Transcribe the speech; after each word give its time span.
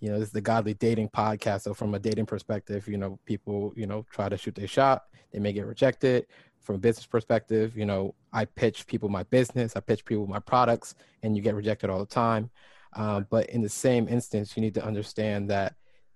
you 0.00 0.10
know, 0.10 0.18
this 0.18 0.28
is 0.28 0.32
the 0.32 0.40
godly 0.40 0.74
dating 0.74 1.08
podcast. 1.10 1.62
So 1.62 1.74
from 1.74 1.94
a 1.94 1.98
dating 1.98 2.26
perspective, 2.26 2.88
you 2.88 2.98
know, 2.98 3.18
people, 3.24 3.72
you 3.76 3.86
know, 3.86 4.04
try 4.10 4.28
to 4.28 4.36
shoot 4.36 4.54
their 4.54 4.66
shot, 4.66 5.04
they 5.32 5.38
may 5.38 5.52
get 5.52 5.66
rejected. 5.66 6.26
From 6.60 6.76
a 6.76 6.78
business 6.78 7.06
perspective, 7.06 7.76
you 7.76 7.86
know, 7.86 8.14
I 8.32 8.44
pitch 8.44 8.86
people 8.86 9.08
my 9.08 9.22
business, 9.24 9.76
I 9.76 9.80
pitch 9.80 10.04
people 10.04 10.26
my 10.26 10.40
products, 10.40 10.94
and 11.22 11.36
you 11.36 11.42
get 11.42 11.54
rejected 11.54 11.90
all 11.90 12.00
the 12.00 12.06
time. 12.06 12.50
Um, 12.94 13.26
but 13.30 13.48
in 13.50 13.62
the 13.62 13.68
same 13.68 14.08
instance, 14.08 14.56
you 14.56 14.62
need 14.62 14.74
to 14.74 14.84
understand 14.84 15.48
that 15.50 15.74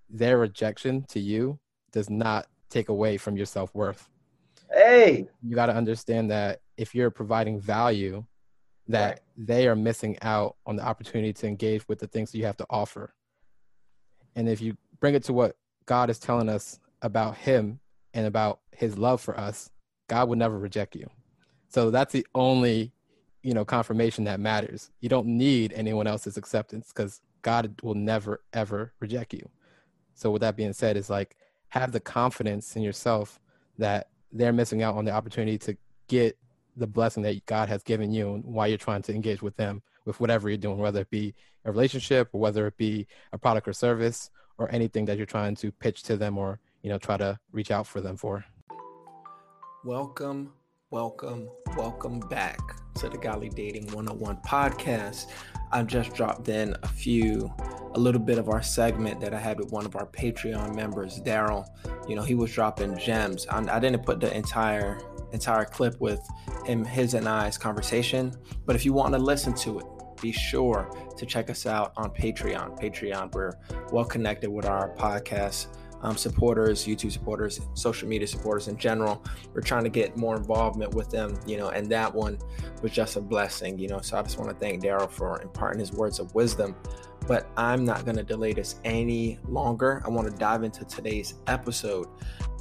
their 0.09 0.37
rejection 0.39 1.05
to 1.09 1.19
you 1.19 1.59
does 1.91 2.09
not 2.09 2.47
take 2.69 2.89
away 2.89 3.17
from 3.17 3.37
your 3.37 3.45
self 3.45 3.73
worth. 3.73 4.09
Hey, 4.71 5.27
you 5.41 5.55
got 5.55 5.67
to 5.67 5.75
understand 5.75 6.31
that 6.31 6.61
if 6.77 6.95
you're 6.95 7.11
providing 7.11 7.59
value, 7.59 8.25
that 8.87 9.09
right. 9.09 9.19
they 9.37 9.67
are 9.67 9.75
missing 9.75 10.17
out 10.21 10.55
on 10.65 10.75
the 10.75 10.83
opportunity 10.83 11.33
to 11.33 11.47
engage 11.47 11.87
with 11.87 11.99
the 11.99 12.07
things 12.07 12.31
that 12.31 12.37
you 12.37 12.45
have 12.45 12.57
to 12.57 12.65
offer. 12.69 13.13
And 14.35 14.47
if 14.47 14.61
you 14.61 14.77
bring 14.99 15.15
it 15.15 15.23
to 15.25 15.33
what 15.33 15.55
God 15.85 16.09
is 16.09 16.19
telling 16.19 16.49
us 16.49 16.79
about 17.01 17.37
Him 17.37 17.79
and 18.13 18.25
about 18.25 18.59
His 18.71 18.97
love 18.97 19.21
for 19.21 19.37
us, 19.39 19.69
God 20.07 20.29
would 20.29 20.39
never 20.39 20.57
reject 20.57 20.95
you. 20.95 21.09
So 21.69 21.89
that's 21.89 22.13
the 22.13 22.25
only, 22.35 22.91
you 23.43 23.53
know, 23.53 23.65
confirmation 23.65 24.25
that 24.25 24.39
matters. 24.39 24.91
You 24.99 25.09
don't 25.09 25.27
need 25.27 25.73
anyone 25.73 26.07
else's 26.07 26.37
acceptance 26.37 26.91
because 26.93 27.21
God 27.41 27.79
will 27.81 27.95
never 27.95 28.41
ever 28.53 28.93
reject 28.99 29.33
you. 29.33 29.49
So 30.13 30.29
with 30.31 30.41
that 30.41 30.55
being 30.55 30.73
said, 30.73 30.97
is 30.97 31.09
like 31.09 31.35
have 31.69 31.91
the 31.91 31.99
confidence 31.99 32.75
in 32.75 32.83
yourself 32.83 33.39
that 33.77 34.09
they're 34.31 34.53
missing 34.53 34.83
out 34.83 34.95
on 34.95 35.05
the 35.05 35.11
opportunity 35.11 35.57
to 35.57 35.77
get 36.07 36.37
the 36.75 36.87
blessing 36.87 37.23
that 37.23 37.45
God 37.45 37.69
has 37.69 37.83
given 37.83 38.11
you 38.11 38.33
and 38.33 38.43
why 38.43 38.67
you're 38.67 38.77
trying 38.77 39.01
to 39.03 39.13
engage 39.13 39.41
with 39.41 39.55
them 39.57 39.81
with 40.05 40.19
whatever 40.19 40.49
you're 40.49 40.57
doing, 40.57 40.77
whether 40.77 41.01
it 41.01 41.09
be 41.09 41.33
a 41.65 41.71
relationship 41.71 42.29
or 42.31 42.41
whether 42.41 42.67
it 42.67 42.77
be 42.77 43.07
a 43.33 43.37
product 43.37 43.67
or 43.67 43.73
service 43.73 44.29
or 44.57 44.71
anything 44.71 45.05
that 45.05 45.17
you're 45.17 45.25
trying 45.25 45.55
to 45.55 45.71
pitch 45.71 46.03
to 46.03 46.17
them 46.17 46.37
or, 46.37 46.59
you 46.81 46.89
know, 46.89 46.97
try 46.97 47.17
to 47.17 47.37
reach 47.51 47.71
out 47.71 47.85
for 47.85 48.01
them 48.01 48.17
for. 48.17 48.45
Welcome, 49.83 50.53
welcome, 50.91 51.49
welcome 51.75 52.19
back 52.19 52.59
to 52.95 53.09
the 53.09 53.17
Godly 53.17 53.49
Dating 53.49 53.85
101 53.87 54.37
podcast. 54.45 55.27
I've 55.71 55.87
just 55.87 56.13
dropped 56.13 56.49
in 56.49 56.75
a 56.83 56.87
few, 56.87 57.51
a 57.93 57.99
little 57.99 58.21
bit 58.21 58.37
of 58.37 58.49
our 58.49 58.61
segment 58.61 59.21
that 59.21 59.33
I 59.33 59.39
had 59.39 59.59
with 59.59 59.71
one 59.71 59.85
of 59.85 59.95
our 59.95 60.05
Patreon 60.07 60.75
members, 60.75 61.19
Daryl. 61.21 61.65
You 62.07 62.15
know, 62.15 62.23
he 62.23 62.35
was 62.35 62.51
dropping 62.51 62.97
gems. 62.97 63.47
I, 63.47 63.77
I 63.77 63.79
didn't 63.79 64.03
put 64.03 64.19
the 64.19 64.35
entire 64.35 64.99
entire 65.33 65.65
clip 65.65 65.99
with 65.99 66.21
him, 66.65 66.83
his 66.85 67.13
and 67.13 67.27
I's 67.27 67.57
conversation. 67.57 68.33
But 68.65 68.75
if 68.75 68.85
you 68.85 68.93
want 68.93 69.13
to 69.13 69.19
listen 69.19 69.53
to 69.55 69.79
it, 69.79 69.85
be 70.21 70.31
sure 70.31 70.89
to 71.17 71.25
check 71.25 71.49
us 71.49 71.65
out 71.65 71.93
on 71.97 72.11
Patreon. 72.11 72.79
Patreon, 72.79 73.33
we're 73.33 73.53
well 73.91 74.05
connected 74.05 74.49
with 74.49 74.65
our 74.65 74.89
podcast 74.95 75.67
um, 76.03 76.17
supporters, 76.17 76.85
YouTube 76.85 77.11
supporters, 77.11 77.61
social 77.73 78.07
media 78.07 78.27
supporters 78.27 78.67
in 78.67 78.77
general. 78.77 79.23
We're 79.53 79.61
trying 79.61 79.83
to 79.83 79.89
get 79.89 80.17
more 80.17 80.35
involvement 80.35 80.93
with 80.93 81.09
them, 81.09 81.39
you 81.45 81.57
know, 81.57 81.69
and 81.69 81.87
that 81.91 82.13
one 82.13 82.39
was 82.81 82.91
just 82.91 83.15
a 83.15 83.21
blessing, 83.21 83.77
you 83.77 83.87
know. 83.87 83.99
So 84.01 84.17
I 84.17 84.21
just 84.23 84.37
want 84.37 84.49
to 84.49 84.55
thank 84.55 84.83
Daryl 84.83 85.09
for 85.09 85.41
imparting 85.41 85.79
his 85.79 85.91
words 85.91 86.19
of 86.19 86.33
wisdom. 86.33 86.75
But 87.27 87.47
I'm 87.55 87.85
not 87.85 88.03
going 88.03 88.17
to 88.17 88.23
delay 88.23 88.53
this 88.53 88.75
any 88.83 89.37
longer. 89.47 90.01
I 90.03 90.09
want 90.09 90.29
to 90.29 90.35
dive 90.35 90.63
into 90.63 90.83
today's 90.85 91.35
episode. 91.45 92.07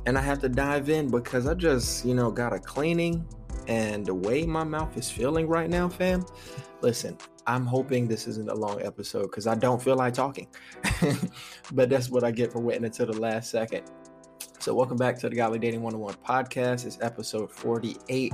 And 0.06 0.16
I 0.16 0.22
have 0.22 0.40
to 0.40 0.48
dive 0.48 0.88
in 0.88 1.10
because 1.10 1.46
I 1.46 1.54
just, 1.54 2.04
you 2.04 2.14
know, 2.14 2.30
got 2.30 2.52
a 2.52 2.58
cleaning 2.58 3.26
and 3.68 4.04
the 4.04 4.14
way 4.14 4.44
my 4.44 4.64
mouth 4.64 4.96
is 4.96 5.10
feeling 5.10 5.46
right 5.46 5.68
now, 5.68 5.88
fam. 5.88 6.24
Listen, 6.80 7.18
I'm 7.46 7.66
hoping 7.66 8.08
this 8.08 8.26
isn't 8.26 8.48
a 8.48 8.54
long 8.54 8.82
episode 8.82 9.24
because 9.24 9.46
I 9.46 9.54
don't 9.54 9.82
feel 9.82 9.96
like 9.96 10.14
talking. 10.14 10.48
but 11.72 11.90
that's 11.90 12.08
what 12.08 12.24
I 12.24 12.30
get 12.30 12.52
for 12.52 12.60
waiting 12.60 12.84
until 12.84 13.06
the 13.06 13.20
last 13.20 13.50
second. 13.50 13.82
So, 14.58 14.74
welcome 14.74 14.98
back 14.98 15.18
to 15.20 15.28
the 15.28 15.36
Godly 15.36 15.58
Dating 15.58 15.80
101 15.80 16.16
podcast. 16.16 16.84
It's 16.84 16.98
episode 17.00 17.50
48. 17.50 18.32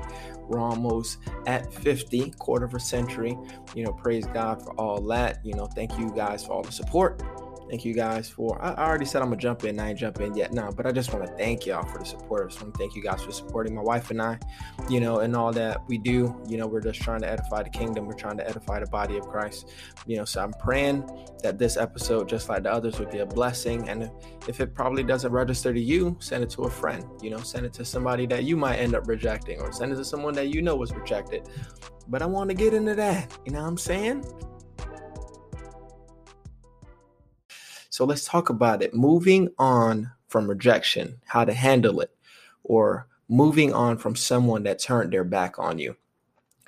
We're 0.49 0.59
almost 0.59 1.19
at 1.47 1.73
50, 1.73 2.33
quarter 2.33 2.65
of 2.65 2.75
a 2.75 2.81
century. 2.81 3.37
You 3.77 3.85
know, 3.85 3.93
praise 3.93 4.27
God 4.27 4.61
for 4.63 4.73
all 4.75 5.01
that. 5.03 5.39
You 5.45 5.55
know, 5.55 5.67
thank 5.67 5.97
you 5.99 6.11
guys 6.11 6.45
for 6.45 6.53
all 6.53 6.63
the 6.63 6.73
support 6.73 7.23
Thank 7.69 7.85
you 7.85 7.95
guys 7.95 8.29
for. 8.29 8.63
I 8.63 8.75
already 8.75 9.05
said 9.05 9.23
I'm 9.23 9.29
gonna 9.29 9.41
jump 9.41 9.65
in. 9.65 9.81
I 9.81 9.91
ain't 9.91 9.99
jump 9.99 10.21
in 10.21 10.37
yet 10.37 10.53
now, 10.53 10.71
but 10.71 10.87
I 10.87 10.93
just 10.93 11.13
want 11.13 11.27
to 11.27 11.33
thank 11.33 11.67
y'all 11.67 11.85
for 11.85 11.99
the 11.99 12.05
support. 12.05 12.45
I 12.45 12.49
just 12.49 12.63
want 12.63 12.75
to 12.75 12.79
thank 12.79 12.95
you 12.95 13.03
guys 13.03 13.23
for 13.23 13.33
supporting 13.33 13.75
my 13.75 13.83
wife 13.83 14.11
and 14.11 14.23
I, 14.23 14.39
you 14.89 15.01
know, 15.01 15.19
and 15.19 15.35
all 15.35 15.53
that 15.53 15.87
we 15.89 15.99
do. 15.99 16.41
You 16.47 16.59
know, 16.59 16.69
we're 16.69 16.81
just 16.81 17.01
trying 17.01 17.23
to 17.23 17.29
edify 17.29 17.65
the 17.65 17.71
kingdom. 17.71 18.07
We're 18.07 18.15
trying 18.15 18.37
to 18.37 18.49
edify 18.49 18.79
the 18.79 18.87
body 18.87 19.17
of 19.17 19.27
Christ. 19.27 19.73
You 20.07 20.17
know, 20.17 20.25
so 20.25 20.43
I'm 20.43 20.53
praying 20.53 21.11
that 21.43 21.59
this 21.59 21.77
episode, 21.77 22.29
just 22.29 22.49
like 22.49 22.63
the 22.63 22.73
others, 22.73 23.01
would 23.01 23.11
be 23.11 23.19
a 23.19 23.27
blessing. 23.27 23.89
And 23.89 24.13
if 24.47 24.61
it 24.61 24.73
probably 24.73 25.03
doesn't 25.03 25.33
register 25.33 25.75
to 25.75 25.81
you, 25.81 26.17
send 26.21 26.45
it 26.45 26.51
to 26.51 26.63
a 26.63 26.71
friend. 26.71 27.05
You 27.21 27.31
know, 27.31 27.39
send 27.39 27.67
it 27.67 27.73
to 27.75 27.85
somebody 27.85 28.27
that 28.27 28.45
you 28.45 28.57
might 28.57 28.77
end 28.77 28.95
up 28.95 29.09
rejecting, 29.09 29.61
or 29.61 29.73
send 29.73 29.93
it 29.93 29.97
to 29.97 30.05
someone 30.05 30.35
that 30.35 30.49
you 30.55 30.63
know 30.63 30.77
was 30.77 30.93
rejected. 30.93 31.49
But 32.07 32.23
I 32.23 32.27
want 32.27 32.49
to 32.51 32.55
get 32.55 32.75
into 32.75 32.95
that. 32.95 33.37
You 33.45 33.53
know 33.53 33.63
what 33.63 33.69
I'm 33.69 33.79
saying? 33.79 34.25
So 37.97 38.05
let's 38.05 38.27
talk 38.27 38.51
about 38.51 38.83
it. 38.83 38.93
Moving 38.93 39.49
on 39.59 40.13
from 40.29 40.51
rejection, 40.51 41.19
how 41.25 41.47
to 41.47 41.55
handle 41.55 42.03
it, 42.03 42.15
or 42.63 43.09
moving 43.31 43.73
on 43.73 43.97
from 43.97 44.15
someone 44.15 44.65
that 44.65 44.79
turned 44.79 45.15
their 45.15 45.25
back 45.25 45.59
on 45.59 45.79
you. 45.79 45.97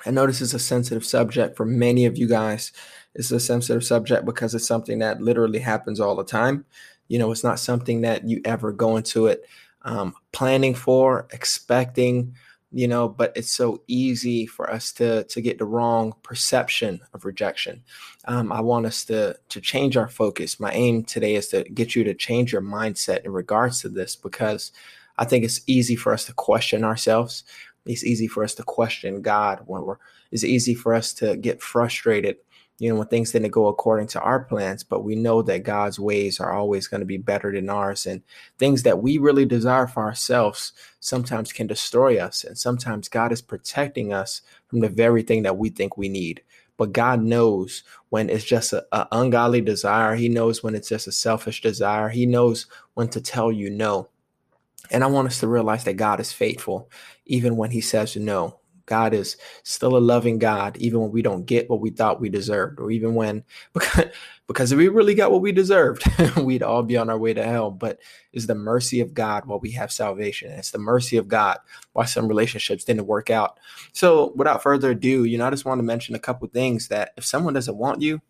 I 0.06 0.10
know 0.10 0.26
this 0.26 0.40
is 0.40 0.54
a 0.54 0.58
sensitive 0.58 1.04
subject 1.04 1.54
for 1.54 1.66
many 1.66 2.06
of 2.06 2.16
you 2.16 2.26
guys. 2.26 2.72
It's 3.14 3.30
a 3.30 3.38
sensitive 3.38 3.84
subject 3.84 4.24
because 4.24 4.54
it's 4.54 4.66
something 4.66 5.00
that 5.00 5.20
literally 5.20 5.58
happens 5.58 6.00
all 6.00 6.16
the 6.16 6.24
time. 6.24 6.64
You 7.08 7.18
know, 7.18 7.30
it's 7.30 7.44
not 7.44 7.60
something 7.60 8.00
that 8.00 8.26
you 8.26 8.40
ever 8.46 8.72
go 8.72 8.96
into 8.96 9.26
it 9.26 9.44
um, 9.82 10.14
planning 10.32 10.74
for, 10.74 11.28
expecting, 11.34 12.36
you 12.70 12.86
know 12.86 13.08
but 13.08 13.32
it's 13.34 13.52
so 13.52 13.82
easy 13.86 14.46
for 14.46 14.70
us 14.70 14.92
to 14.92 15.24
to 15.24 15.40
get 15.40 15.58
the 15.58 15.64
wrong 15.64 16.14
perception 16.22 17.00
of 17.14 17.24
rejection. 17.24 17.82
Um, 18.26 18.52
i 18.52 18.60
want 18.60 18.86
us 18.86 19.04
to 19.06 19.36
to 19.48 19.60
change 19.60 19.96
our 19.96 20.08
focus. 20.08 20.60
My 20.60 20.72
aim 20.72 21.04
today 21.04 21.34
is 21.34 21.48
to 21.48 21.64
get 21.64 21.96
you 21.96 22.04
to 22.04 22.14
change 22.14 22.52
your 22.52 22.62
mindset 22.62 23.24
in 23.24 23.32
regards 23.32 23.80
to 23.82 23.88
this 23.88 24.16
because 24.16 24.72
i 25.18 25.24
think 25.24 25.44
it's 25.44 25.60
easy 25.66 25.96
for 25.96 26.12
us 26.12 26.24
to 26.26 26.32
question 26.34 26.84
ourselves. 26.84 27.44
It's 27.86 28.04
easy 28.04 28.28
for 28.28 28.44
us 28.44 28.54
to 28.56 28.62
question 28.62 29.22
god 29.22 29.62
when 29.66 29.82
we're 29.82 29.96
it's 30.30 30.44
easy 30.44 30.74
for 30.74 30.92
us 30.94 31.14
to 31.14 31.36
get 31.36 31.62
frustrated 31.62 32.36
you 32.78 32.88
know, 32.88 32.96
when 32.96 33.08
things 33.08 33.32
didn't 33.32 33.50
go 33.50 33.66
according 33.66 34.06
to 34.08 34.20
our 34.20 34.40
plans, 34.40 34.84
but 34.84 35.02
we 35.02 35.16
know 35.16 35.42
that 35.42 35.64
God's 35.64 35.98
ways 35.98 36.38
are 36.38 36.52
always 36.52 36.86
going 36.86 37.00
to 37.00 37.06
be 37.06 37.16
better 37.16 37.52
than 37.52 37.68
ours. 37.68 38.06
And 38.06 38.22
things 38.56 38.84
that 38.84 39.02
we 39.02 39.18
really 39.18 39.44
desire 39.44 39.88
for 39.88 40.04
ourselves 40.04 40.72
sometimes 41.00 41.52
can 41.52 41.66
destroy 41.66 42.18
us. 42.18 42.44
And 42.44 42.56
sometimes 42.56 43.08
God 43.08 43.32
is 43.32 43.42
protecting 43.42 44.12
us 44.12 44.42
from 44.68 44.78
the 44.78 44.88
very 44.88 45.22
thing 45.22 45.42
that 45.42 45.56
we 45.58 45.70
think 45.70 45.96
we 45.96 46.08
need. 46.08 46.42
But 46.76 46.92
God 46.92 47.20
knows 47.20 47.82
when 48.10 48.30
it's 48.30 48.44
just 48.44 48.72
an 48.72 48.84
ungodly 49.10 49.60
desire. 49.60 50.14
He 50.14 50.28
knows 50.28 50.62
when 50.62 50.76
it's 50.76 50.88
just 50.88 51.08
a 51.08 51.12
selfish 51.12 51.60
desire. 51.60 52.08
He 52.08 52.26
knows 52.26 52.66
when 52.94 53.08
to 53.08 53.20
tell 53.20 53.50
you 53.50 53.70
no. 53.70 54.08
And 54.92 55.02
I 55.02 55.08
want 55.08 55.26
us 55.26 55.40
to 55.40 55.48
realize 55.48 55.82
that 55.84 55.94
God 55.94 56.20
is 56.20 56.32
faithful, 56.32 56.88
even 57.26 57.56
when 57.56 57.72
He 57.72 57.80
says 57.80 58.14
no. 58.14 58.57
God 58.88 59.14
is 59.14 59.36
still 59.62 59.96
a 59.96 60.00
loving 60.00 60.38
God, 60.38 60.76
even 60.78 61.00
when 61.00 61.12
we 61.12 61.22
don't 61.22 61.44
get 61.44 61.70
what 61.70 61.80
we 61.80 61.90
thought 61.90 62.20
we 62.20 62.30
deserved, 62.30 62.80
or 62.80 62.90
even 62.90 63.14
when, 63.14 63.44
because, 63.74 64.06
because 64.48 64.72
if 64.72 64.78
we 64.78 64.88
really 64.88 65.14
got 65.14 65.30
what 65.30 65.42
we 65.42 65.52
deserved, 65.52 66.02
we'd 66.38 66.62
all 66.62 66.82
be 66.82 66.96
on 66.96 67.10
our 67.10 67.18
way 67.18 67.34
to 67.34 67.44
hell. 67.44 67.70
But 67.70 68.00
it's 68.32 68.46
the 68.46 68.54
mercy 68.54 69.00
of 69.00 69.14
God 69.14 69.44
while 69.44 69.60
we 69.60 69.70
have 69.72 69.92
salvation. 69.92 70.50
It's 70.50 70.72
the 70.72 70.78
mercy 70.78 71.18
of 71.18 71.28
God 71.28 71.58
why 71.92 72.06
some 72.06 72.26
relationships 72.26 72.82
didn't 72.82 73.06
work 73.06 73.30
out. 73.30 73.60
So, 73.92 74.32
without 74.34 74.62
further 74.62 74.90
ado, 74.90 75.24
you 75.24 75.38
know, 75.38 75.46
I 75.46 75.50
just 75.50 75.66
want 75.66 75.78
to 75.78 75.84
mention 75.84 76.14
a 76.14 76.20
couple 76.20 76.48
things 76.48 76.88
that 76.88 77.12
if 77.16 77.24
someone 77.24 77.54
doesn't 77.54 77.76
want 77.76 78.02
you, 78.02 78.20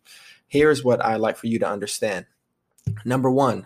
here's 0.47 0.83
what 0.83 1.03
I 1.03 1.15
like 1.15 1.37
for 1.37 1.47
you 1.47 1.57
to 1.59 1.69
understand. 1.69 2.25
Number 3.05 3.31
one, 3.31 3.65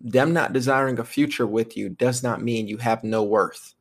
them 0.00 0.32
not 0.32 0.52
desiring 0.52 0.98
a 0.98 1.04
future 1.04 1.46
with 1.46 1.76
you 1.76 1.88
does 1.88 2.22
not 2.22 2.42
mean 2.42 2.66
you 2.66 2.78
have 2.78 3.04
no 3.04 3.22
worth. 3.22 3.74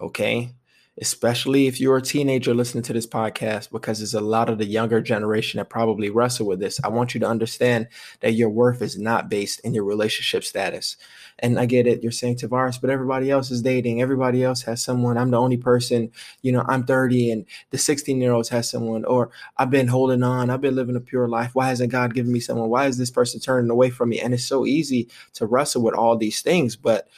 Okay 0.00 0.52
especially 1.00 1.66
if 1.66 1.80
you're 1.80 1.96
a 1.96 2.02
teenager 2.02 2.54
listening 2.54 2.82
to 2.84 2.92
this 2.92 3.06
podcast, 3.06 3.70
because 3.70 3.98
there's 3.98 4.14
a 4.14 4.20
lot 4.20 4.48
of 4.48 4.58
the 4.58 4.66
younger 4.66 5.00
generation 5.00 5.58
that 5.58 5.68
probably 5.68 6.10
wrestle 6.10 6.46
with 6.46 6.60
this. 6.60 6.80
I 6.82 6.88
want 6.88 7.14
you 7.14 7.20
to 7.20 7.26
understand 7.26 7.88
that 8.20 8.32
your 8.32 8.50
worth 8.50 8.82
is 8.82 8.98
not 8.98 9.28
based 9.28 9.60
in 9.60 9.74
your 9.74 9.84
relationship 9.84 10.44
status. 10.44 10.96
And 11.38 11.58
I 11.58 11.66
get 11.66 11.86
it, 11.86 12.02
you're 12.02 12.10
saying 12.10 12.36
Tavares, 12.36 12.80
but 12.80 12.90
everybody 12.90 13.30
else 13.30 13.50
is 13.50 13.62
dating. 13.62 14.02
Everybody 14.02 14.42
else 14.42 14.62
has 14.62 14.82
someone. 14.82 15.16
I'm 15.16 15.30
the 15.30 15.40
only 15.40 15.56
person, 15.56 16.10
you 16.42 16.50
know, 16.50 16.64
I'm 16.66 16.84
30 16.84 17.30
and 17.30 17.46
the 17.70 17.78
16 17.78 18.20
year 18.20 18.32
olds 18.32 18.48
has 18.48 18.68
someone, 18.68 19.04
or 19.04 19.30
I've 19.56 19.70
been 19.70 19.88
holding 19.88 20.24
on, 20.24 20.50
I've 20.50 20.60
been 20.60 20.74
living 20.74 20.96
a 20.96 21.00
pure 21.00 21.28
life. 21.28 21.54
Why 21.54 21.68
hasn't 21.68 21.92
God 21.92 22.14
given 22.14 22.32
me 22.32 22.40
someone? 22.40 22.70
Why 22.70 22.86
is 22.86 22.98
this 22.98 23.10
person 23.10 23.40
turning 23.40 23.70
away 23.70 23.90
from 23.90 24.08
me? 24.08 24.20
And 24.20 24.34
it's 24.34 24.44
so 24.44 24.66
easy 24.66 25.08
to 25.34 25.46
wrestle 25.46 25.82
with 25.82 25.94
all 25.94 26.16
these 26.16 26.42
things, 26.42 26.74
but 26.74 27.08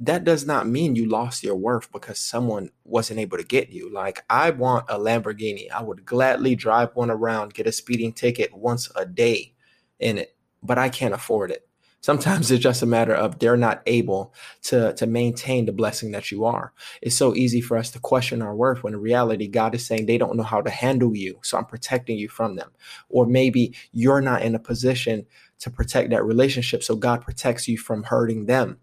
that 0.00 0.24
does 0.24 0.46
not 0.46 0.68
mean 0.68 0.94
you 0.94 1.06
lost 1.06 1.42
your 1.42 1.56
worth 1.56 1.90
because 1.90 2.20
someone 2.20 2.70
wasn't 2.84 3.18
able 3.18 3.36
to 3.36 3.44
get 3.44 3.70
you. 3.70 3.92
Like, 3.92 4.24
I 4.30 4.50
want 4.50 4.86
a 4.88 4.98
Lamborghini. 4.98 5.70
I 5.72 5.82
would 5.82 6.04
gladly 6.04 6.54
drive 6.54 6.90
one 6.94 7.10
around, 7.10 7.54
get 7.54 7.66
a 7.66 7.72
speeding 7.72 8.12
ticket 8.12 8.54
once 8.54 8.88
a 8.94 9.04
day 9.04 9.54
in 9.98 10.18
it. 10.18 10.36
but 10.62 10.78
I 10.78 10.88
can't 10.88 11.14
afford 11.14 11.50
it. 11.50 11.68
Sometimes 12.00 12.50
it's 12.50 12.62
just 12.62 12.82
a 12.82 12.86
matter 12.86 13.14
of 13.14 13.38
they're 13.38 13.56
not 13.56 13.82
able 13.86 14.32
to, 14.62 14.94
to 14.94 15.06
maintain 15.06 15.66
the 15.66 15.72
blessing 15.72 16.12
that 16.12 16.30
you 16.30 16.44
are. 16.44 16.72
It's 17.02 17.16
so 17.16 17.34
easy 17.34 17.60
for 17.60 17.76
us 17.76 17.90
to 17.90 17.98
question 17.98 18.40
our 18.40 18.54
worth 18.54 18.84
when 18.84 18.94
in 18.94 19.00
reality, 19.00 19.48
God 19.48 19.74
is 19.74 19.84
saying 19.84 20.06
they 20.06 20.18
don't 20.18 20.36
know 20.36 20.44
how 20.44 20.60
to 20.60 20.70
handle 20.70 21.16
you. 21.16 21.38
So 21.42 21.58
I'm 21.58 21.64
protecting 21.64 22.16
you 22.16 22.28
from 22.28 22.54
them. 22.54 22.70
Or 23.08 23.26
maybe 23.26 23.74
you're 23.92 24.20
not 24.20 24.42
in 24.42 24.54
a 24.54 24.60
position 24.60 25.26
to 25.58 25.70
protect 25.70 26.10
that 26.10 26.24
relationship. 26.24 26.84
So 26.84 26.94
God 26.94 27.22
protects 27.22 27.66
you 27.66 27.76
from 27.76 28.04
hurting 28.04 28.46
them 28.46 28.78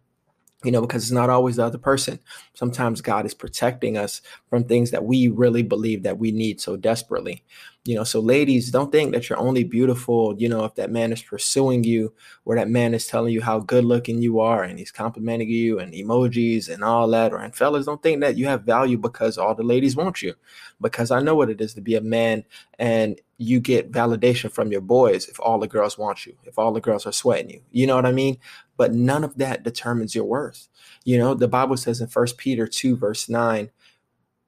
you 0.65 0.71
know, 0.71 0.81
because 0.81 1.03
it's 1.03 1.11
not 1.11 1.29
always 1.29 1.57
the 1.57 1.65
other 1.65 1.77
person. 1.77 2.19
Sometimes 2.53 3.01
God 3.01 3.25
is 3.25 3.33
protecting 3.33 3.97
us 3.97 4.21
from 4.49 4.63
things 4.63 4.91
that 4.91 5.05
we 5.05 5.27
really 5.27 5.63
believe 5.63 6.03
that 6.03 6.17
we 6.17 6.31
need 6.31 6.59
so 6.59 6.75
desperately. 6.75 7.43
You 7.85 7.93
know 7.93 8.03
so 8.03 8.19
ladies 8.19 8.71
don't 8.71 8.91
think 8.91 9.13
that 9.13 9.29
you're 9.29 9.37
only 9.37 9.63
beautiful 9.63 10.33
you 10.39 10.49
know 10.49 10.65
if 10.65 10.73
that 10.73 10.89
man 10.89 11.13
is 11.13 11.21
pursuing 11.21 11.83
you 11.83 12.13
or 12.43 12.55
that 12.55 12.67
man 12.67 12.95
is 12.95 13.05
telling 13.05 13.31
you 13.31 13.43
how 13.43 13.59
good 13.59 13.85
looking 13.85 14.23
you 14.23 14.39
are 14.39 14.63
and 14.63 14.79
he's 14.79 14.91
complimenting 14.91 15.49
you 15.49 15.77
and 15.77 15.93
emojis 15.93 16.67
and 16.67 16.83
all 16.83 17.07
that. 17.09 17.31
Or 17.31 17.37
and 17.37 17.55
fellas 17.55 17.85
don't 17.85 18.01
think 18.01 18.21
that 18.21 18.37
you 18.37 18.47
have 18.47 18.63
value 18.63 18.97
because 18.97 19.37
all 19.37 19.53
the 19.53 19.61
ladies 19.61 19.95
want 19.95 20.23
you. 20.23 20.33
Because 20.81 21.11
i 21.11 21.21
know 21.21 21.35
what 21.35 21.51
it 21.51 21.61
is 21.61 21.75
to 21.75 21.81
be 21.81 21.93
a 21.93 22.01
man 22.01 22.43
and 22.79 23.21
you 23.37 23.59
get 23.59 23.91
validation 23.91 24.51
from 24.51 24.71
your 24.71 24.81
boys 24.81 25.27
if 25.27 25.39
all 25.39 25.59
the 25.59 25.67
girls 25.67 25.97
want 25.97 26.25
you 26.25 26.35
if 26.43 26.57
all 26.57 26.71
the 26.71 26.81
girls 26.81 27.05
are 27.05 27.11
sweating 27.11 27.49
you 27.49 27.61
you 27.71 27.87
know 27.87 27.95
what 27.95 28.05
i 28.05 28.11
mean 28.11 28.37
but 28.77 28.93
none 28.93 29.23
of 29.23 29.37
that 29.37 29.63
determines 29.63 30.15
your 30.15 30.25
worth 30.25 30.69
you 31.03 31.17
know 31.17 31.33
the 31.33 31.47
bible 31.47 31.75
says 31.75 31.99
in 31.99 32.07
First 32.07 32.37
peter 32.37 32.67
2 32.67 32.95
verse 32.95 33.27
9 33.27 33.69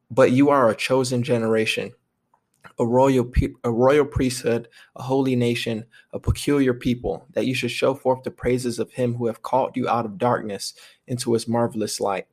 but 0.09 0.31
you 0.31 0.49
are 0.49 0.69
a 0.69 0.75
chosen 0.75 1.21
generation 1.21 1.93
a 2.79 2.85
royal 2.85 3.31
a 3.63 3.71
royal 3.71 4.05
priesthood, 4.05 4.67
a 4.95 5.03
holy 5.03 5.35
nation, 5.35 5.85
a 6.13 6.19
peculiar 6.19 6.73
people, 6.73 7.25
that 7.33 7.45
you 7.45 7.55
should 7.55 7.71
show 7.71 7.95
forth 7.95 8.23
the 8.23 8.31
praises 8.31 8.77
of 8.79 8.91
him 8.91 9.15
who 9.15 9.27
have 9.27 9.41
called 9.41 9.75
you 9.75 9.89
out 9.89 10.05
of 10.05 10.17
darkness 10.17 10.73
into 11.07 11.33
his 11.33 11.47
marvelous 11.47 11.99
light. 11.99 12.27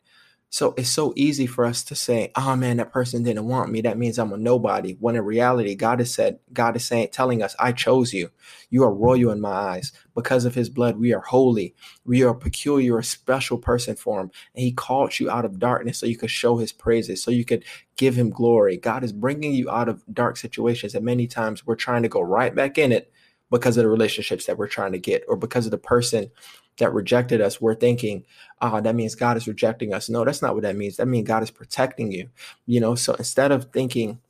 So 0.54 0.72
it's 0.76 0.88
so 0.88 1.12
easy 1.16 1.48
for 1.48 1.64
us 1.64 1.82
to 1.82 1.96
say, 1.96 2.30
oh 2.36 2.54
man, 2.54 2.76
that 2.76 2.92
person 2.92 3.24
didn't 3.24 3.48
want 3.48 3.72
me. 3.72 3.80
That 3.80 3.98
means 3.98 4.20
I'm 4.20 4.32
a 4.32 4.36
nobody. 4.36 4.96
When 5.00 5.16
in 5.16 5.24
reality, 5.24 5.74
God 5.74 5.98
has 5.98 6.14
said, 6.14 6.38
God 6.52 6.76
is 6.76 6.84
saying, 6.84 7.08
telling 7.10 7.42
us, 7.42 7.56
I 7.58 7.72
chose 7.72 8.12
you. 8.12 8.30
You 8.70 8.84
are 8.84 8.94
royal 8.94 9.32
in 9.32 9.40
my 9.40 9.50
eyes. 9.50 9.90
Because 10.14 10.44
of 10.44 10.54
his 10.54 10.70
blood, 10.70 10.96
we 10.96 11.12
are 11.12 11.22
holy. 11.22 11.74
We 12.04 12.22
are 12.22 12.28
a 12.28 12.38
peculiar, 12.38 13.02
special 13.02 13.58
person 13.58 13.96
for 13.96 14.20
him. 14.20 14.30
And 14.54 14.62
he 14.62 14.70
called 14.70 15.18
you 15.18 15.28
out 15.28 15.44
of 15.44 15.58
darkness 15.58 15.98
so 15.98 16.06
you 16.06 16.16
could 16.16 16.30
show 16.30 16.58
his 16.58 16.70
praises, 16.70 17.20
so 17.20 17.32
you 17.32 17.44
could 17.44 17.64
give 17.96 18.14
him 18.14 18.30
glory. 18.30 18.76
God 18.76 19.02
is 19.02 19.12
bringing 19.12 19.54
you 19.54 19.68
out 19.68 19.88
of 19.88 20.04
dark 20.14 20.36
situations. 20.36 20.94
And 20.94 21.04
many 21.04 21.26
times 21.26 21.66
we're 21.66 21.74
trying 21.74 22.04
to 22.04 22.08
go 22.08 22.20
right 22.20 22.54
back 22.54 22.78
in 22.78 22.92
it 22.92 23.10
because 23.50 23.76
of 23.76 23.82
the 23.82 23.90
relationships 23.90 24.46
that 24.46 24.56
we're 24.56 24.68
trying 24.68 24.92
to 24.92 24.98
get 25.00 25.24
or 25.26 25.34
because 25.36 25.64
of 25.64 25.72
the 25.72 25.78
person 25.78 26.30
that 26.78 26.92
rejected 26.92 27.40
us, 27.40 27.60
we're 27.60 27.74
thinking, 27.74 28.24
ah, 28.60 28.74
oh, 28.74 28.80
that 28.80 28.94
means 28.94 29.14
God 29.14 29.36
is 29.36 29.46
rejecting 29.46 29.94
us. 29.94 30.08
No, 30.08 30.24
that's 30.24 30.42
not 30.42 30.54
what 30.54 30.62
that 30.62 30.76
means. 30.76 30.96
That 30.96 31.06
means 31.06 31.26
God 31.26 31.42
is 31.42 31.50
protecting 31.50 32.10
you. 32.10 32.28
You 32.66 32.80
know, 32.80 32.94
so 32.94 33.14
instead 33.14 33.52
of 33.52 33.70
thinking 33.72 34.20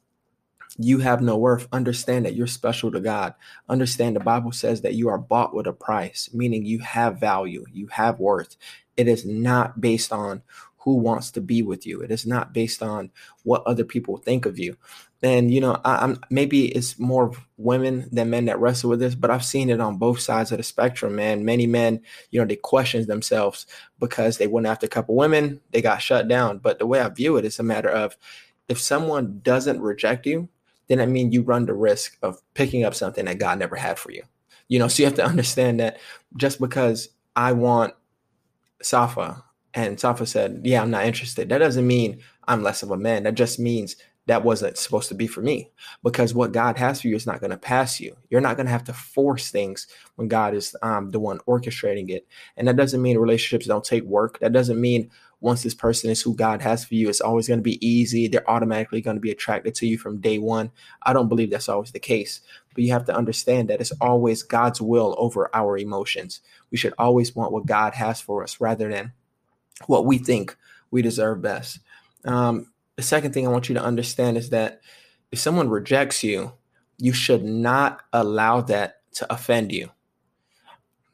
you 0.79 0.99
have 0.99 1.23
no 1.23 1.37
worth, 1.37 1.69
understand 1.73 2.25
that 2.26 2.35
you're 2.35 2.46
special 2.46 2.91
to 2.91 3.00
God. 3.00 3.35
Understand 3.69 4.17
the 4.17 4.20
Bible 4.20 4.52
says 4.52 4.81
that 4.82 4.94
you 4.94 5.08
are 5.08 5.19
bought 5.19 5.55
with 5.55 5.67
a 5.67 5.73
price, 5.73 6.29
meaning 6.32 6.67
you 6.67 6.81
have 6.81 7.20
value, 7.20 7.64
you 7.73 7.87
have 7.88 8.19
worth. 8.19 8.56
It 8.96 9.08
is 9.08 9.25
not 9.25 9.81
based 9.81 10.12
on 10.12 10.43
who 10.79 10.96
wants 10.96 11.31
to 11.31 11.41
be 11.41 11.62
with 11.62 11.87
you. 11.87 12.00
It 12.00 12.11
is 12.11 12.26
not 12.26 12.52
based 12.52 12.82
on 12.82 13.11
what 13.44 13.62
other 13.67 13.85
people 13.85 14.19
think 14.19 14.46
of 14.46 14.58
you. 14.58 14.76
And 15.25 15.53
you 15.53 15.59
know, 15.59 15.81
I, 15.87 16.05
am 16.05 16.21
maybe 16.29 16.67
it's 16.67 16.99
more 16.99 17.32
women 17.56 18.06
than 18.12 18.29
men 18.29 18.44
that 18.44 18.61
wrestle 18.61 18.91
with 18.91 19.00
this, 19.00 19.15
but 19.15 19.31
I've 19.31 19.44
seen 19.44 19.71
it 19.71 19.81
on 19.81 19.97
both 19.97 20.21
sides 20.21 20.53
of 20.53 20.59
the 20.59 20.62
spectrum. 20.62 21.17
Man, 21.17 21.47
many 21.47 21.67
men, 21.67 22.03
you 22.31 22.38
know, 22.38 22.47
they 22.47 22.56
question 22.56 23.06
themselves 23.06 23.67
because 23.99 24.37
they 24.37 24.47
went 24.47 24.67
after 24.67 24.85
a 24.85 24.91
couple 24.91 25.17
women, 25.17 25.62
they 25.71 25.81
got 25.81 26.03
shut 26.03 26.29
down. 26.29 26.59
But 26.59 26.79
the 26.79 26.87
way 26.87 27.00
I 27.00 27.09
view 27.09 27.38
it 27.38 27.47
is 27.47 27.59
a 27.59 27.62
matter 27.62 27.88
of 27.88 28.19
if 28.69 28.79
someone 28.79 29.41
doesn't 29.43 29.81
reject 29.81 30.26
you, 30.26 30.50
then 30.88 31.00
I 31.00 31.06
mean 31.06 31.32
you 31.32 31.41
run 31.41 31.65
the 31.65 31.73
risk 31.73 32.19
of 32.20 32.43
picking 32.53 32.85
up 32.85 32.94
something 32.94 33.25
that 33.25 33.38
God 33.38 33.59
never 33.59 33.77
had 33.77 33.99
for 33.99 34.11
you. 34.11 34.25
You 34.69 34.79
know, 34.79 34.88
so 34.88 35.03
you 35.03 35.06
have 35.06 35.17
to 35.17 35.25
understand 35.25 35.81
that 35.81 36.00
just 36.37 36.61
because 36.61 37.09
I 37.35 37.53
want 37.53 37.94
Safa 38.82 39.43
and 39.73 39.99
Safa 39.99 40.27
said, 40.27 40.61
Yeah, 40.65 40.82
I'm 40.82 40.91
not 40.91 41.06
interested. 41.06 41.49
That 41.49 41.59
doesn't 41.59 41.87
mean 41.87 42.20
I'm 42.47 42.62
less 42.62 42.82
of 42.82 42.91
a 42.91 42.97
man. 42.99 43.23
That 43.23 43.37
just 43.37 43.59
means 43.59 43.97
that 44.26 44.44
wasn't 44.44 44.79
supposed 44.79 45.09
to 45.09 45.15
be 45.15 45.26
for 45.26 45.43
me 45.43 45.71
because 46.03 46.32
what 46.32 46.53
God 46.53 46.79
has 46.79 47.00
for 47.00 47.09
you 47.09 47.17
is 47.17 47.26
not 47.26 47.41
going 47.41 47.50
to 47.50 47.59
pass 47.59 48.00
you. 48.00 48.17
You're 48.31 48.41
not 48.41 48.56
going 48.56 48.67
to 48.67 48.73
have 48.73 48.85
to 48.85 48.93
force 48.93 49.50
things 49.50 49.87
when 50.17 50.29
God 50.29 50.55
is 50.55 50.75
um, 50.82 51.11
the 51.11 51.21
one 51.21 51.41
orchestrating 51.47 52.09
it. 52.09 52.26
And 52.56 52.67
that 52.67 52.76
doesn't 52.76 53.03
mean 53.03 53.19
relationships 53.19 53.67
don't 53.67 53.85
take 53.85 54.05
work. 54.05 54.38
That 54.41 54.53
doesn't 54.53 54.81
mean 54.81 55.11
once 55.41 55.62
this 55.62 55.75
person 55.75 56.09
is 56.09 56.23
who 56.23 56.35
God 56.35 56.62
has 56.62 56.87
for 56.87 56.94
you, 56.94 57.11
it's 57.11 57.21
always 57.21 57.49
going 57.49 57.59
to 57.59 57.62
be 57.62 57.87
easy. 57.87 58.29
They're 58.29 58.49
automatically 58.49 59.03
going 59.03 59.17
to 59.17 59.21
be 59.21 59.31
attracted 59.31 59.75
to 59.75 59.87
you 59.87 59.99
from 59.99 60.23
day 60.23 60.38
one. 60.38 60.70
I 61.03 61.12
don't 61.12 61.29
believe 61.29 61.50
that's 61.50 61.69
always 61.69 61.93
the 61.93 61.99
case, 61.99 62.41
but 62.75 62.82
you 62.82 62.93
have 62.93 63.05
to 63.06 63.15
understand 63.15 63.69
that 63.69 63.81
it's 63.82 63.93
always 64.00 64.43
God's 64.43 64.81
will 64.81 65.15
over 65.19 65.50
our 65.53 65.77
emotions. 65.77 66.41
We 66.70 66.79
should 66.79 66.94
always 66.97 67.37
want 67.37 67.53
what 67.53 67.67
God 67.67 67.93
has 67.93 68.23
for 68.23 68.43
us 68.43 68.59
rather 68.59 68.91
than 68.91 69.12
what 69.87 70.06
we 70.06 70.17
think 70.17 70.56
we 70.91 71.03
deserve 71.03 71.43
best. 71.43 71.81
Um, 72.25 72.73
the 72.96 73.02
second 73.02 73.32
thing 73.32 73.46
I 73.46 73.50
want 73.50 73.69
you 73.69 73.75
to 73.75 73.82
understand 73.82 74.37
is 74.37 74.50
that 74.50 74.81
if 75.32 75.38
someone 75.38 75.69
rejects 75.69 76.23
you, 76.23 76.52
you 76.99 77.12
should 77.12 77.44
not 77.44 78.00
allow 78.12 78.61
that 78.62 79.00
to 79.14 79.32
offend 79.32 79.73
you. 79.73 79.91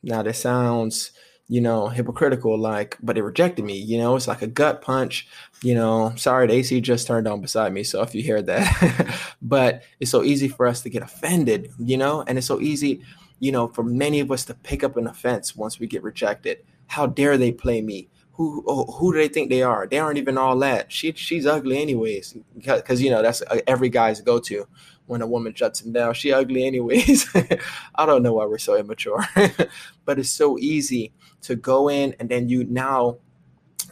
Now, 0.03 0.23
this 0.23 0.41
sounds, 0.41 1.13
you 1.49 1.61
know, 1.61 1.89
hypocritical, 1.89 2.59
like, 2.59 2.97
but 3.03 3.15
they 3.15 3.23
rejected 3.23 3.65
me. 3.65 3.79
You 3.79 3.99
know, 3.99 4.17
it's 4.17 4.29
like 4.29 4.43
a 4.43 4.47
gut 4.47 4.83
punch. 4.83 5.27
You 5.63 5.75
know, 5.75 6.13
sorry, 6.17 6.47
the 6.47 6.55
AC 6.55 6.81
just 6.81 7.07
turned 7.07 7.27
on 7.27 7.41
beside 7.41 7.73
me. 7.73 7.83
So 7.83 8.03
if 8.03 8.15
you 8.15 8.23
hear 8.23 8.43
that, 8.43 9.19
but 9.43 9.83
it's 10.01 10.11
so 10.11 10.23
easy 10.23 10.49
for 10.49 10.67
us 10.67 10.83
to 10.83 10.91
get 10.91 11.03
offended, 11.03 11.71
you 11.79 11.97
know, 11.97 12.25
and 12.27 12.39
it's 12.39 12.47
so 12.47 12.61
easy, 12.61 13.03
you 13.41 13.53
know, 13.53 13.69
for 13.69 13.83
many 13.83 14.21
of 14.21 14.31
us 14.31 14.45
to 14.47 14.55
pick 14.55 14.85
up 14.85 14.97
an 14.97 15.07
offense 15.07 15.57
once 15.57 15.79
we 15.79 15.87
get 15.87 16.03
rejected. 16.03 16.59
How 16.87 17.07
dare 17.07 17.37
they 17.37 17.53
play 17.53 17.83
me? 17.83 18.09
Who 18.41 18.85
who 18.85 19.13
do 19.13 19.19
they 19.19 19.29
think 19.29 19.51
they 19.51 19.63
are? 19.63 19.87
They 19.87 19.99
aren't 19.99 20.17
even 20.17 20.39
all 20.39 20.59
that. 20.61 20.91
She 20.91 21.13
she's 21.13 21.47
ugly 21.47 21.81
anyways, 21.81 22.37
because 22.57 23.03
you 23.03 23.11
know 23.11 23.21
that's 23.21 23.43
uh, 23.43 23.61
every 23.67 23.91
guy's 23.91 24.23
go 24.23 24.39
to 24.41 24.67
when 25.07 25.21
a 25.21 25.27
woman 25.27 25.53
shuts 25.55 25.83
him 25.83 25.93
down. 25.93 26.15
She 26.15 26.33
ugly 26.33 26.65
anyways. 26.65 27.29
I 27.95 28.07
don't 28.07 28.23
know 28.23 28.33
why 28.33 28.47
we're 28.47 28.57
so 28.57 28.77
immature, 28.77 29.23
but 30.07 30.19
it's 30.19 30.31
so 30.31 30.59
easy 30.59 31.13
to 31.43 31.55
go 31.55 31.91
in 31.91 32.15
and 32.19 32.31
then 32.31 32.49
you 32.49 32.65
now 32.65 33.19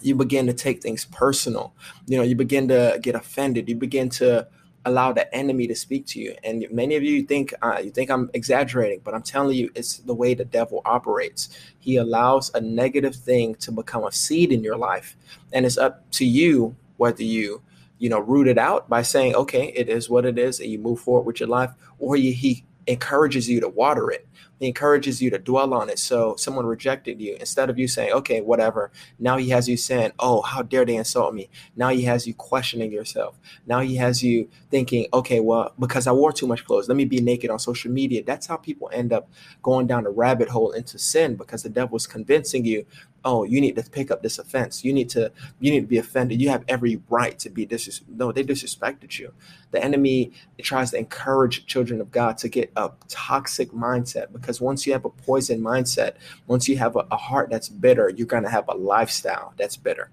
you 0.01 0.15
begin 0.15 0.47
to 0.47 0.55
take 0.55 0.83
things 0.83 1.05
personal. 1.05 1.75
You 2.07 2.17
know, 2.17 2.23
you 2.23 2.35
begin 2.35 2.69
to 2.69 2.99
get 3.03 3.15
offended. 3.15 3.69
You 3.69 3.77
begin 3.77 4.09
to 4.11 4.49
allow 4.89 5.13
the 5.13 5.33
enemy 5.35 5.67
to 5.69 5.75
speak 5.75 6.07
to 6.07 6.21
you. 6.21 6.35
And 6.45 6.67
many 6.71 6.97
of 6.97 7.03
you 7.03 7.23
think 7.23 7.55
uh, 7.63 7.81
you 7.83 7.91
think 7.91 8.11
I'm 8.11 8.31
exaggerating, 8.35 9.01
but 9.05 9.15
I'm 9.15 9.23
telling 9.23 9.57
you, 9.57 9.71
it's 9.75 9.99
the 9.99 10.15
way 10.15 10.35
the 10.35 10.45
devil 10.45 10.83
operates. 10.85 11.49
He 11.79 11.97
allows 11.97 12.53
a 12.55 12.61
negative 12.61 13.15
thing 13.15 13.55
to 13.57 13.73
become 13.73 14.05
a 14.05 14.13
seed 14.13 14.53
in 14.53 14.63
your 14.63 14.77
life, 14.77 15.17
and 15.53 15.65
it's 15.65 15.79
up 15.79 16.11
to 16.13 16.25
you 16.25 16.75
whether 16.97 17.23
you 17.23 17.63
you 17.99 18.09
know 18.09 18.19
root 18.19 18.49
it 18.49 18.59
out 18.59 18.89
by 18.89 19.03
saying, 19.03 19.35
okay, 19.35 19.69
it 19.75 19.89
is 19.89 20.11
what 20.11 20.25
it 20.25 20.39
is, 20.39 20.61
and 20.61 20.71
you 20.71 20.79
move 20.79 21.01
forward 21.01 21.27
with 21.27 21.41
your 21.41 21.49
life, 21.49 21.71
or 21.99 22.17
you, 22.17 22.33
he 22.33 22.65
encourages 22.87 23.49
you 23.49 23.61
to 23.61 23.69
water 23.69 24.11
it 24.11 24.27
he 24.59 24.67
encourages 24.67 25.23
you 25.23 25.31
to 25.31 25.39
dwell 25.39 25.73
on 25.75 25.89
it. 25.89 25.99
So 25.99 26.37
someone 26.37 26.67
rejected 26.67 27.21
you. 27.21 27.37
Instead 27.39 27.71
of 27.71 27.79
you 27.79 27.89
saying, 27.89 28.13
okay, 28.13 28.41
whatever, 28.41 28.91
now 29.19 29.37
he 29.37 29.51
has 29.51 29.69
you 29.69 29.77
saying, 29.77 30.13
oh, 30.19 30.43
how 30.43 30.63
dare 30.63 30.85
they 30.85 30.97
insult 30.97 31.35
me? 31.35 31.49
Now 31.77 31.91
he 31.91 32.03
has 32.03 32.27
you 32.27 32.35
questioning 32.35 32.93
yourself. 32.93 33.39
Now 33.67 33.81
he 33.81 33.97
has 33.97 34.23
you 34.23 34.49
thinking, 34.71 35.07
okay, 35.13 35.41
well, 35.41 35.73
because 35.79 36.07
I 36.07 36.13
wore 36.13 36.33
too 36.33 36.47
much 36.47 36.65
clothes, 36.65 36.89
let 36.89 36.97
me 36.97 37.05
be 37.05 37.21
naked 37.21 37.51
on 37.51 37.59
social 37.59 37.91
media. 37.91 38.23
That's 38.25 38.47
how 38.47 38.57
people 38.57 38.91
end 38.93 39.13
up 39.13 39.31
going 39.63 39.87
down 39.87 40.07
a 40.07 40.11
rabbit 40.11 40.49
hole 40.49 40.73
into 40.73 40.99
sin 40.99 41.37
because 41.37 41.63
the 41.63 41.69
devil 41.69 41.97
is 41.97 42.07
convincing 42.07 42.65
you 42.65 42.87
oh, 43.25 43.45
you 43.45 43.61
need 43.61 43.77
to 43.77 43.83
pick 43.83 44.11
up 44.11 44.23
this 44.23 44.39
offense. 44.39 44.85
You 44.85 44.93
need 44.93 45.11
to 45.11 45.31
you 45.61 45.71
need 45.71 45.81
to 45.81 45.87
be 45.87 45.99
offended. 45.99 46.41
You 46.41 46.49
have 46.49 46.65
every 46.67 47.01
right 47.11 47.39
to 47.41 47.51
be 47.51 47.67
dis. 47.67 48.01
No, 48.09 48.33
they 48.33 48.43
disrespected 48.43 49.19
you. 49.19 49.33
The 49.71 49.85
enemy 49.85 50.33
tries 50.63 50.93
to 50.93 50.99
encourage 50.99 51.67
children 51.67 52.01
of 52.01 52.11
God 52.11 52.39
to 52.39 52.49
get 52.49 52.73
a 52.77 52.91
toxic 53.09 53.71
mindset 53.73 54.33
because 54.33 54.48
once 54.61 54.87
you 54.87 54.93
have 54.93 55.05
a 55.05 55.11
poison 55.11 55.61
mindset, 55.61 56.15
once 56.47 56.69
you 56.69 56.77
have 56.79 56.97
a, 56.97 57.07
a 57.11 57.17
heart 57.17 57.51
that's 57.51 57.69
bitter, 57.69 58.09
you're 58.11 58.27
gonna 58.27 58.51
have 58.51 58.69
a 58.69 58.75
lifestyle 58.75 59.55
that's 59.57 59.77
bitter. 59.77 60.11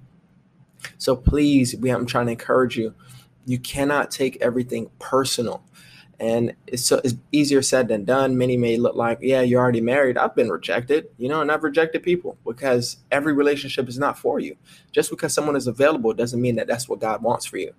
So 0.97 1.15
please, 1.15 1.75
we, 1.75 1.89
I'm 1.89 2.05
trying 2.05 2.27
to 2.27 2.33
encourage 2.33 2.77
you. 2.77 2.93
You 3.45 3.59
cannot 3.59 4.11
take 4.11 4.37
everything 4.41 4.89
personal. 4.99 5.63
And 6.19 6.55
it's, 6.67 6.85
so, 6.85 7.01
it's 7.03 7.15
easier 7.31 7.61
said 7.61 7.89
than 7.89 8.05
done. 8.05 8.37
Many 8.37 8.55
may 8.55 8.77
look 8.77 8.95
like, 8.95 9.19
yeah, 9.21 9.41
you're 9.41 9.61
already 9.61 9.81
married. 9.81 10.17
I've 10.17 10.35
been 10.35 10.49
rejected, 10.49 11.09
you 11.17 11.27
know, 11.27 11.41
and 11.41 11.51
I've 11.51 11.63
rejected 11.63 12.03
people 12.03 12.37
because 12.45 12.97
every 13.11 13.33
relationship 13.33 13.89
is 13.89 13.99
not 13.99 14.17
for 14.17 14.39
you. 14.39 14.55
Just 14.91 15.09
because 15.09 15.33
someone 15.33 15.57
is 15.57 15.67
available 15.67 16.13
doesn't 16.13 16.41
mean 16.41 16.55
that 16.55 16.67
that's 16.67 16.87
what 16.87 17.01
God 17.01 17.21
wants 17.21 17.45
for 17.45 17.57
you. 17.57 17.73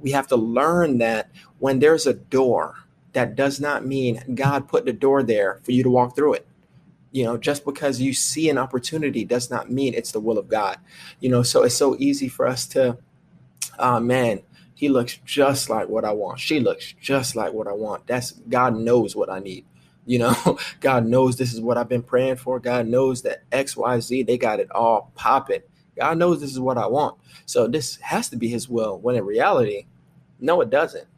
We 0.00 0.10
have 0.10 0.26
to 0.28 0.36
learn 0.36 0.98
that 0.98 1.30
when 1.60 1.78
there's 1.78 2.06
a 2.06 2.14
door, 2.14 2.74
that 3.12 3.36
does 3.36 3.60
not 3.60 3.86
mean 3.86 4.22
God 4.34 4.68
put 4.68 4.84
the 4.84 4.92
door 4.92 5.22
there 5.22 5.60
for 5.62 5.72
you 5.72 5.82
to 5.82 5.90
walk 5.90 6.14
through 6.14 6.34
it. 6.34 6.46
You 7.10 7.24
know, 7.24 7.38
just 7.38 7.64
because 7.64 8.00
you 8.00 8.12
see 8.12 8.50
an 8.50 8.58
opportunity 8.58 9.24
does 9.24 9.50
not 9.50 9.70
mean 9.70 9.94
it's 9.94 10.12
the 10.12 10.20
will 10.20 10.38
of 10.38 10.48
God. 10.48 10.78
You 11.20 11.30
know, 11.30 11.42
so 11.42 11.62
it's 11.62 11.74
so 11.74 11.96
easy 11.98 12.28
for 12.28 12.46
us 12.46 12.66
to, 12.68 12.98
uh, 13.78 13.98
man, 13.98 14.42
he 14.74 14.88
looks 14.88 15.18
just 15.24 15.70
like 15.70 15.88
what 15.88 16.04
I 16.04 16.12
want. 16.12 16.38
She 16.38 16.60
looks 16.60 16.94
just 17.00 17.34
like 17.34 17.52
what 17.52 17.66
I 17.66 17.72
want. 17.72 18.06
That's 18.06 18.32
God 18.48 18.76
knows 18.76 19.16
what 19.16 19.30
I 19.30 19.38
need. 19.40 19.64
You 20.06 20.20
know, 20.20 20.58
God 20.80 21.06
knows 21.06 21.36
this 21.36 21.52
is 21.52 21.60
what 21.60 21.78
I've 21.78 21.88
been 21.88 22.02
praying 22.02 22.36
for. 22.36 22.60
God 22.60 22.86
knows 22.86 23.22
that 23.22 23.42
X, 23.50 23.76
Y, 23.76 24.00
Z, 24.00 24.22
they 24.22 24.38
got 24.38 24.60
it 24.60 24.70
all 24.70 25.10
popping. 25.14 25.62
God 25.96 26.18
knows 26.18 26.40
this 26.40 26.52
is 26.52 26.60
what 26.60 26.78
I 26.78 26.86
want. 26.86 27.18
So 27.46 27.66
this 27.66 27.96
has 27.96 28.28
to 28.28 28.36
be 28.36 28.48
his 28.48 28.68
will. 28.68 28.98
When 29.00 29.16
in 29.16 29.24
reality, 29.24 29.86
no, 30.38 30.60
it 30.60 30.70
doesn't. 30.70 31.08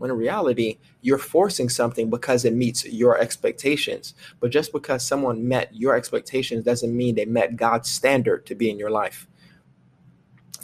When 0.00 0.10
in 0.10 0.16
reality, 0.16 0.78
you're 1.02 1.18
forcing 1.18 1.68
something 1.68 2.08
because 2.08 2.46
it 2.46 2.54
meets 2.54 2.86
your 2.86 3.18
expectations. 3.18 4.14
But 4.40 4.50
just 4.50 4.72
because 4.72 5.06
someone 5.06 5.46
met 5.46 5.74
your 5.74 5.94
expectations 5.94 6.64
doesn't 6.64 6.96
mean 6.96 7.16
they 7.16 7.26
met 7.26 7.56
God's 7.56 7.90
standard 7.90 8.46
to 8.46 8.54
be 8.54 8.70
in 8.70 8.78
your 8.78 8.88
life. 8.88 9.28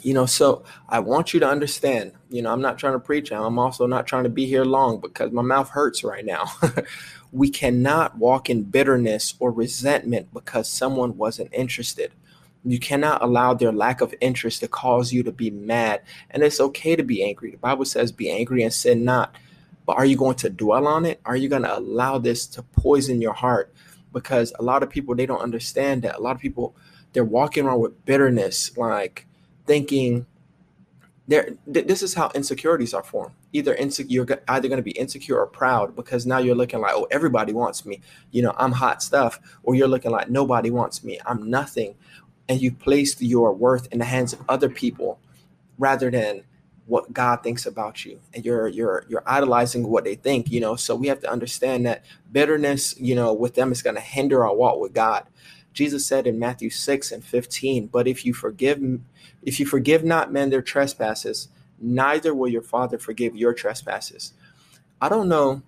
You 0.01 0.15
know, 0.15 0.25
so 0.25 0.63
I 0.89 1.01
want 1.01 1.35
you 1.35 1.39
to 1.39 1.47
understand, 1.47 2.13
you 2.31 2.41
know, 2.41 2.51
I'm 2.51 2.63
not 2.63 2.79
trying 2.79 2.93
to 2.93 2.99
preach. 2.99 3.31
I'm 3.31 3.59
also 3.59 3.85
not 3.85 4.07
trying 4.07 4.23
to 4.23 4.29
be 4.29 4.47
here 4.47 4.65
long 4.65 4.99
because 4.99 5.31
my 5.31 5.43
mouth 5.43 5.69
hurts 5.69 6.03
right 6.03 6.25
now. 6.25 6.45
we 7.31 7.51
cannot 7.51 8.17
walk 8.17 8.49
in 8.49 8.63
bitterness 8.63 9.35
or 9.39 9.51
resentment 9.51 10.33
because 10.33 10.67
someone 10.67 11.15
wasn't 11.15 11.53
interested. 11.53 12.11
You 12.65 12.79
cannot 12.79 13.21
allow 13.21 13.53
their 13.53 13.71
lack 13.71 14.01
of 14.01 14.13
interest 14.19 14.61
to 14.61 14.67
cause 14.67 15.13
you 15.13 15.23
to 15.23 15.31
be 15.31 15.49
mad. 15.49 16.01
And 16.31 16.43
it's 16.43 16.59
okay 16.59 16.95
to 16.95 17.03
be 17.03 17.23
angry. 17.23 17.51
The 17.51 17.57
Bible 17.57 17.85
says, 17.85 18.11
be 18.11 18.29
angry 18.29 18.63
and 18.63 18.73
sin 18.73 19.03
not. 19.05 19.35
But 19.85 19.97
are 19.97 20.05
you 20.05 20.17
going 20.17 20.35
to 20.37 20.49
dwell 20.49 20.87
on 20.87 21.05
it? 21.05 21.21
Are 21.25 21.37
you 21.37 21.47
going 21.47 21.61
to 21.61 21.77
allow 21.77 22.17
this 22.17 22.45
to 22.47 22.63
poison 22.63 23.21
your 23.21 23.33
heart? 23.33 23.73
Because 24.11 24.53
a 24.59 24.63
lot 24.63 24.83
of 24.83 24.89
people, 24.89 25.15
they 25.15 25.25
don't 25.25 25.41
understand 25.41 26.01
that. 26.01 26.17
A 26.17 26.21
lot 26.21 26.35
of 26.35 26.41
people, 26.41 26.75
they're 27.13 27.23
walking 27.23 27.65
around 27.65 27.79
with 27.79 28.05
bitterness, 28.05 28.75
like 28.77 29.27
thinking, 29.65 30.25
there 31.27 31.49
this 31.65 32.01
is 32.01 32.13
how 32.13 32.31
insecurities 32.33 32.93
are 32.93 33.03
formed 33.03 33.33
either 33.51 33.75
insecure 33.75 34.25
you're 34.25 34.41
either 34.47 34.67
going 34.67 34.77
to 34.77 34.83
be 34.83 34.91
insecure 34.91 35.37
or 35.37 35.45
proud 35.45 35.95
because 35.95 36.25
now 36.25 36.37
you're 36.37 36.55
looking 36.55 36.79
like 36.79 36.93
oh 36.95 37.07
everybody 37.11 37.51
wants 37.51 37.85
me 37.85 38.01
you 38.31 38.41
know 38.41 38.53
i'm 38.57 38.71
hot 38.71 39.03
stuff 39.03 39.39
or 39.63 39.75
you're 39.75 39.87
looking 39.87 40.11
like 40.11 40.29
nobody 40.29 40.71
wants 40.71 41.03
me 41.03 41.19
i'm 41.25 41.49
nothing 41.49 41.95
and 42.49 42.61
you've 42.61 42.79
placed 42.79 43.21
your 43.21 43.53
worth 43.53 43.87
in 43.91 43.99
the 43.99 44.05
hands 44.05 44.33
of 44.33 44.41
other 44.47 44.69
people 44.69 45.19
rather 45.77 46.09
than 46.09 46.43
what 46.85 47.11
God 47.11 47.43
thinks 47.43 47.65
about 47.65 48.05
you. 48.05 48.19
And 48.33 48.45
you're 48.45 48.67
you're 48.67 49.05
you're 49.09 49.23
idolizing 49.25 49.87
what 49.87 50.05
they 50.05 50.15
think 50.15 50.49
you 50.49 50.59
know? 50.59 50.75
So 50.75 50.95
we 50.95 51.07
have 51.07 51.19
to 51.21 51.29
understand 51.29 51.85
that 51.85 52.05
bitterness 52.31 52.97
you 52.99 53.15
know 53.15 53.33
with 53.33 53.55
them 53.55 53.71
is 53.71 53.81
going 53.81 53.95
to 53.95 54.01
hinder 54.01 54.45
our 54.45 54.55
walk 54.55 54.79
with 54.79 54.93
God. 54.93 55.25
Jesus 55.73 56.07
said 56.07 56.25
in 56.25 56.39
Matthew 56.39 56.69
6 56.69 57.11
and 57.11 57.23
15 57.23 57.87
but 57.87 58.07
if 58.07 58.25
you 58.25 58.33
forgive 58.33 58.81
if 59.43 59.59
you 59.59 59.65
forgive 59.65 60.03
not 60.03 60.31
men 60.31 60.49
their 60.49 60.61
trespasses 60.61 61.49
neither 61.79 62.33
will 62.33 62.47
your 62.47 62.61
father 62.61 62.97
forgive 62.97 63.35
your 63.35 63.53
trespasses. 63.53 64.33
I 64.99 65.09
don't 65.09 65.29
know 65.29 65.61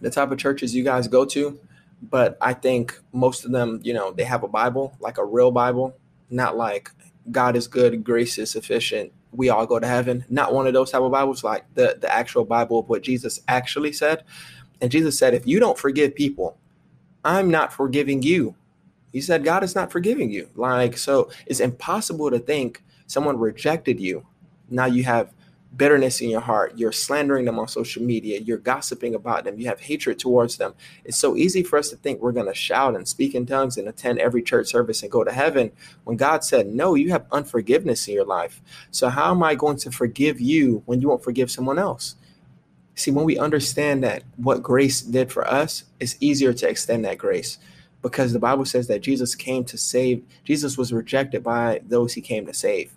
the 0.00 0.10
type 0.10 0.30
of 0.30 0.38
churches 0.38 0.74
you 0.74 0.82
guys 0.82 1.08
go 1.08 1.24
to 1.26 1.58
but 2.02 2.36
I 2.40 2.54
think 2.54 2.98
most 3.12 3.44
of 3.44 3.52
them, 3.52 3.80
you 3.82 3.92
know, 3.92 4.12
they 4.12 4.24
have 4.24 4.42
a 4.42 4.48
Bible, 4.48 4.96
like 5.00 5.18
a 5.18 5.24
real 5.24 5.50
Bible, 5.50 5.96
not 6.30 6.56
like 6.56 6.90
God 7.30 7.56
is 7.56 7.66
good, 7.66 8.04
grace 8.04 8.38
is 8.38 8.50
sufficient, 8.50 9.12
we 9.32 9.50
all 9.50 9.66
go 9.66 9.78
to 9.78 9.86
heaven. 9.86 10.24
Not 10.28 10.54
one 10.54 10.66
of 10.66 10.72
those 10.72 10.90
type 10.90 11.02
of 11.02 11.12
Bibles, 11.12 11.44
like 11.44 11.64
the, 11.74 11.98
the 12.00 12.12
actual 12.12 12.44
Bible 12.44 12.78
of 12.80 12.88
what 12.88 13.02
Jesus 13.02 13.40
actually 13.48 13.92
said. 13.92 14.24
And 14.80 14.90
Jesus 14.90 15.18
said, 15.18 15.34
if 15.34 15.46
you 15.46 15.60
don't 15.60 15.78
forgive 15.78 16.14
people, 16.14 16.56
I'm 17.24 17.50
not 17.50 17.72
forgiving 17.72 18.22
you. 18.22 18.54
He 19.12 19.20
said, 19.20 19.44
God 19.44 19.64
is 19.64 19.74
not 19.74 19.90
forgiving 19.90 20.30
you. 20.30 20.48
Like, 20.54 20.96
so 20.96 21.30
it's 21.46 21.60
impossible 21.60 22.30
to 22.30 22.38
think 22.38 22.82
someone 23.06 23.38
rejected 23.38 24.00
you. 24.00 24.26
Now 24.70 24.86
you 24.86 25.04
have 25.04 25.32
bitterness 25.76 26.20
in 26.20 26.30
your 26.30 26.40
heart, 26.40 26.76
you're 26.76 26.92
slandering 26.92 27.44
them 27.44 27.58
on 27.58 27.68
social 27.68 28.02
media, 28.02 28.40
you're 28.40 28.58
gossiping 28.58 29.14
about 29.14 29.44
them, 29.44 29.58
you 29.58 29.66
have 29.66 29.80
hatred 29.80 30.18
towards 30.18 30.56
them. 30.56 30.74
It's 31.04 31.18
so 31.18 31.36
easy 31.36 31.62
for 31.62 31.78
us 31.78 31.90
to 31.90 31.96
think 31.96 32.20
we're 32.20 32.32
going 32.32 32.46
to 32.46 32.54
shout 32.54 32.96
and 32.96 33.06
speak 33.06 33.34
in 33.34 33.46
tongues 33.46 33.76
and 33.76 33.88
attend 33.88 34.18
every 34.18 34.42
church 34.42 34.68
service 34.68 35.02
and 35.02 35.12
go 35.12 35.24
to 35.24 35.32
heaven 35.32 35.70
when 36.04 36.16
God 36.16 36.44
said, 36.44 36.66
No, 36.66 36.94
you 36.94 37.10
have 37.10 37.26
unforgiveness 37.30 38.08
in 38.08 38.14
your 38.14 38.24
life. 38.24 38.62
So, 38.90 39.08
how 39.08 39.30
am 39.30 39.42
I 39.42 39.54
going 39.54 39.76
to 39.78 39.90
forgive 39.90 40.40
you 40.40 40.82
when 40.86 41.00
you 41.00 41.08
won't 41.08 41.24
forgive 41.24 41.50
someone 41.50 41.78
else? 41.78 42.16
See, 42.94 43.10
when 43.12 43.24
we 43.24 43.38
understand 43.38 44.02
that 44.02 44.24
what 44.36 44.62
grace 44.62 45.00
did 45.00 45.30
for 45.30 45.46
us, 45.46 45.84
it's 46.00 46.16
easier 46.18 46.52
to 46.52 46.68
extend 46.68 47.04
that 47.04 47.18
grace 47.18 47.58
because 48.02 48.32
the 48.32 48.40
Bible 48.40 48.64
says 48.64 48.88
that 48.88 49.02
Jesus 49.02 49.34
came 49.34 49.64
to 49.66 49.78
save, 49.78 50.24
Jesus 50.44 50.76
was 50.76 50.92
rejected 50.92 51.42
by 51.44 51.80
those 51.86 52.14
he 52.14 52.20
came 52.20 52.46
to 52.46 52.54
save 52.54 52.92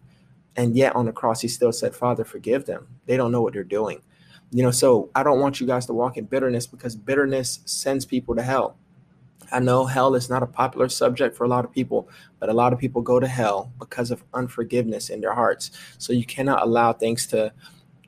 and 0.56 0.76
yet 0.76 0.96
on 0.96 1.06
the 1.06 1.12
cross 1.12 1.42
he 1.42 1.48
still 1.48 1.72
said 1.72 1.96
father 1.96 2.24
forgive 2.26 2.66
them. 2.66 2.88
They 3.06 3.18
don't 3.18 3.32
know 3.32 3.42
what 3.42 3.54
they're 3.54 3.64
doing. 3.64 4.02
You 4.52 4.64
know 4.64 4.72
so 4.72 5.10
i 5.16 5.24
don't 5.24 5.40
want 5.40 5.62
you 5.62 5.68
guys 5.68 5.86
to 5.88 5.94
walk 5.94 6.18
in 6.18 6.26
bitterness 6.26 6.68
because 6.68 6.96
bitterness 6.96 7.60
sends 7.66 8.06
people 8.06 8.36
to 8.36 8.44
hell. 8.44 8.78
I 9.52 9.60
know 9.60 9.86
hell 9.86 10.16
is 10.16 10.30
not 10.30 10.44
a 10.44 10.48
popular 10.48 10.88
subject 10.88 11.36
for 11.36 11.44
a 11.44 11.50
lot 11.50 11.66
of 11.66 11.72
people 11.72 12.10
but 12.40 12.50
a 12.50 12.54
lot 12.54 12.74
of 12.74 12.80
people 12.80 13.02
go 13.02 13.20
to 13.20 13.28
hell 13.28 13.72
because 13.80 14.12
of 14.12 14.24
unforgiveness 14.34 15.10
in 15.10 15.22
their 15.22 15.34
hearts. 15.34 15.72
So 15.98 16.14
you 16.14 16.26
cannot 16.26 16.64
allow 16.64 16.94
things 16.94 17.28
to 17.28 17.54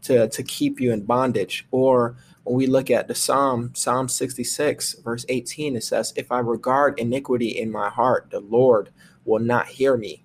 to 0.03 0.27
to 0.27 0.43
keep 0.43 0.81
you 0.81 0.91
in 0.91 1.05
bondage. 1.05 1.65
Or 1.71 2.17
when 2.43 2.57
we 2.57 2.67
look 2.67 2.89
at 2.89 3.07
the 3.07 3.15
psalm 3.15 3.71
psalm 3.73 4.07
66 4.07 4.95
verse 5.03 5.25
18 5.29 5.75
it 5.75 5.83
says 5.83 6.13
if 6.15 6.31
i 6.31 6.39
regard 6.39 7.00
iniquity 7.00 7.47
in 7.47 7.71
my 7.71 7.89
heart 7.89 8.27
the 8.31 8.39
lord 8.39 8.89
will 9.25 9.39
not 9.39 9.67
hear 9.67 9.95
me 9.97 10.23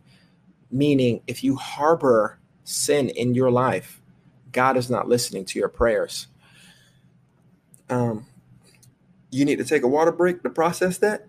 Meaning, 0.71 1.23
if 1.27 1.43
you 1.43 1.57
harbor 1.57 2.39
sin 2.65 3.09
in 3.09 3.35
your 3.35 3.51
life, 3.51 4.01
God 4.53 4.77
is 4.77 4.91
not 4.91 5.09
listening 5.09 5.45
to 5.47 5.59
your 5.59 5.69
prayers. 5.69 6.27
Um, 7.89 8.27
you 9.31 9.45
need 9.45 9.59
to 9.59 9.65
take 9.65 9.83
a 9.83 9.89
water 9.89 10.13
break 10.13 10.43
to 10.43 10.51
process 10.51 10.99
that. 10.99 11.27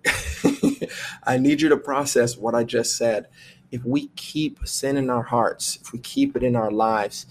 I 1.24 1.38
need 1.38 1.62
you 1.62 1.70
to 1.70 1.78
process 1.78 2.38
what 2.38 2.56
I 2.56 2.64
just 2.64 2.98
said. 2.98 3.28
If 3.72 3.84
we 3.86 4.08
keep 4.16 4.68
sin 4.68 4.98
in 4.98 5.10
our 5.10 5.24
hearts, 5.24 5.78
if 5.82 5.94
we 5.94 6.00
keep 6.00 6.36
it 6.36 6.44
in 6.44 6.56
our 6.56 6.72
lives, 6.72 7.26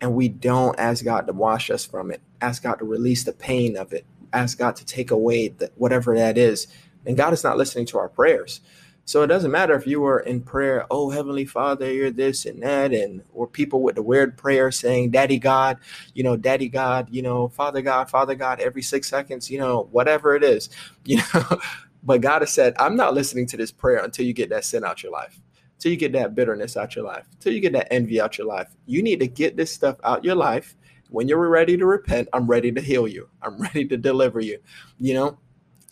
and 0.00 0.14
we 0.14 0.28
don't 0.28 0.78
ask 0.78 1.04
God 1.04 1.26
to 1.28 1.32
wash 1.32 1.70
us 1.70 1.84
from 1.86 2.10
it, 2.10 2.20
ask 2.40 2.62
God 2.62 2.76
to 2.80 2.84
release 2.84 3.24
the 3.24 3.32
pain 3.32 3.76
of 3.76 3.92
it, 3.92 4.04
ask 4.32 4.58
God 4.58 4.74
to 4.76 4.84
take 4.84 5.10
away 5.10 5.48
the, 5.48 5.70
whatever 5.76 6.16
that 6.16 6.36
is, 6.36 6.66
then 7.04 7.14
God 7.14 7.32
is 7.32 7.44
not 7.44 7.56
listening 7.56 7.86
to 7.86 7.98
our 7.98 8.08
prayers. 8.08 8.60
So 9.04 9.22
it 9.22 9.26
doesn't 9.26 9.50
matter 9.50 9.74
if 9.74 9.86
you 9.86 10.00
were 10.00 10.20
in 10.20 10.42
prayer, 10.42 10.86
oh 10.90 11.10
Heavenly 11.10 11.44
Father, 11.44 11.92
you're 11.92 12.10
this 12.10 12.46
and 12.46 12.62
that, 12.62 12.92
and 12.92 13.22
or 13.32 13.48
people 13.48 13.82
with 13.82 13.96
the 13.96 14.02
weird 14.02 14.36
prayer 14.36 14.70
saying, 14.70 15.10
Daddy 15.10 15.38
God, 15.38 15.78
you 16.14 16.22
know, 16.22 16.36
Daddy 16.36 16.68
God, 16.68 17.08
you 17.10 17.20
know, 17.20 17.48
Father 17.48 17.82
God, 17.82 18.08
Father 18.08 18.36
God, 18.36 18.60
every 18.60 18.82
six 18.82 19.08
seconds, 19.08 19.50
you 19.50 19.58
know, 19.58 19.88
whatever 19.90 20.36
it 20.36 20.44
is, 20.44 20.70
you 21.04 21.20
know. 21.34 21.60
but 22.02 22.20
God 22.20 22.42
has 22.42 22.52
said, 22.52 22.74
I'm 22.78 22.96
not 22.96 23.14
listening 23.14 23.46
to 23.48 23.56
this 23.56 23.72
prayer 23.72 23.98
until 23.98 24.24
you 24.24 24.32
get 24.32 24.50
that 24.50 24.64
sin 24.64 24.84
out 24.84 25.02
your 25.02 25.12
life, 25.12 25.40
until 25.74 25.90
you 25.90 25.98
get 25.98 26.12
that 26.12 26.36
bitterness 26.36 26.76
out 26.76 26.94
your 26.94 27.04
life, 27.04 27.26
until 27.32 27.52
you 27.52 27.60
get 27.60 27.72
that 27.72 27.92
envy 27.92 28.20
out 28.20 28.38
your 28.38 28.46
life. 28.46 28.68
You 28.86 29.02
need 29.02 29.18
to 29.18 29.26
get 29.26 29.56
this 29.56 29.72
stuff 29.72 29.96
out 30.04 30.24
your 30.24 30.36
life. 30.36 30.76
When 31.10 31.28
you're 31.28 31.48
ready 31.48 31.76
to 31.76 31.84
repent, 31.84 32.28
I'm 32.32 32.46
ready 32.46 32.70
to 32.72 32.80
heal 32.80 33.08
you. 33.08 33.28
I'm 33.42 33.56
ready 33.60 33.84
to 33.88 33.96
deliver 33.96 34.40
you, 34.40 34.58
you 34.98 35.14
know. 35.14 35.38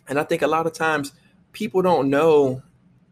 And 0.08 0.18
I 0.18 0.22
think 0.22 0.42
a 0.42 0.46
lot 0.46 0.66
of 0.66 0.72
times 0.72 1.12
people 1.52 1.82
don't 1.82 2.08
know 2.08 2.62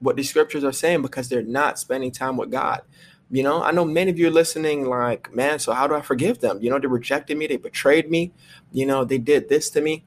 what 0.01 0.17
these 0.17 0.31
scriptures 0.31 0.65
are 0.65 0.73
saying 0.73 1.03
because 1.03 1.29
they're 1.29 1.43
not 1.43 1.79
spending 1.79 2.11
time 2.11 2.37
with 2.37 2.51
God. 2.51 2.83
You 3.31 3.43
know, 3.43 3.63
I 3.63 3.73
know 3.73 3.85
many 3.85 4.11
of 4.11 4.19
you 4.19 4.29
are 4.29 4.33
listening, 4.33 4.89
like, 4.89 5.35
man, 5.35 5.59
so 5.59 5.73
how 5.73 5.87
do 5.87 5.95
I 5.95 6.01
forgive 6.01 6.39
them? 6.39 6.59
You 6.63 6.71
know, 6.71 6.79
they 6.79 6.87
rejected 6.87 7.37
me, 7.37 7.47
they 7.47 7.57
betrayed 7.57 8.11
me, 8.11 8.33
you 8.73 8.87
know, 8.87 9.05
they 9.05 9.19
did 9.19 9.49
this 9.49 9.69
to 9.71 9.81
me. 9.81 10.05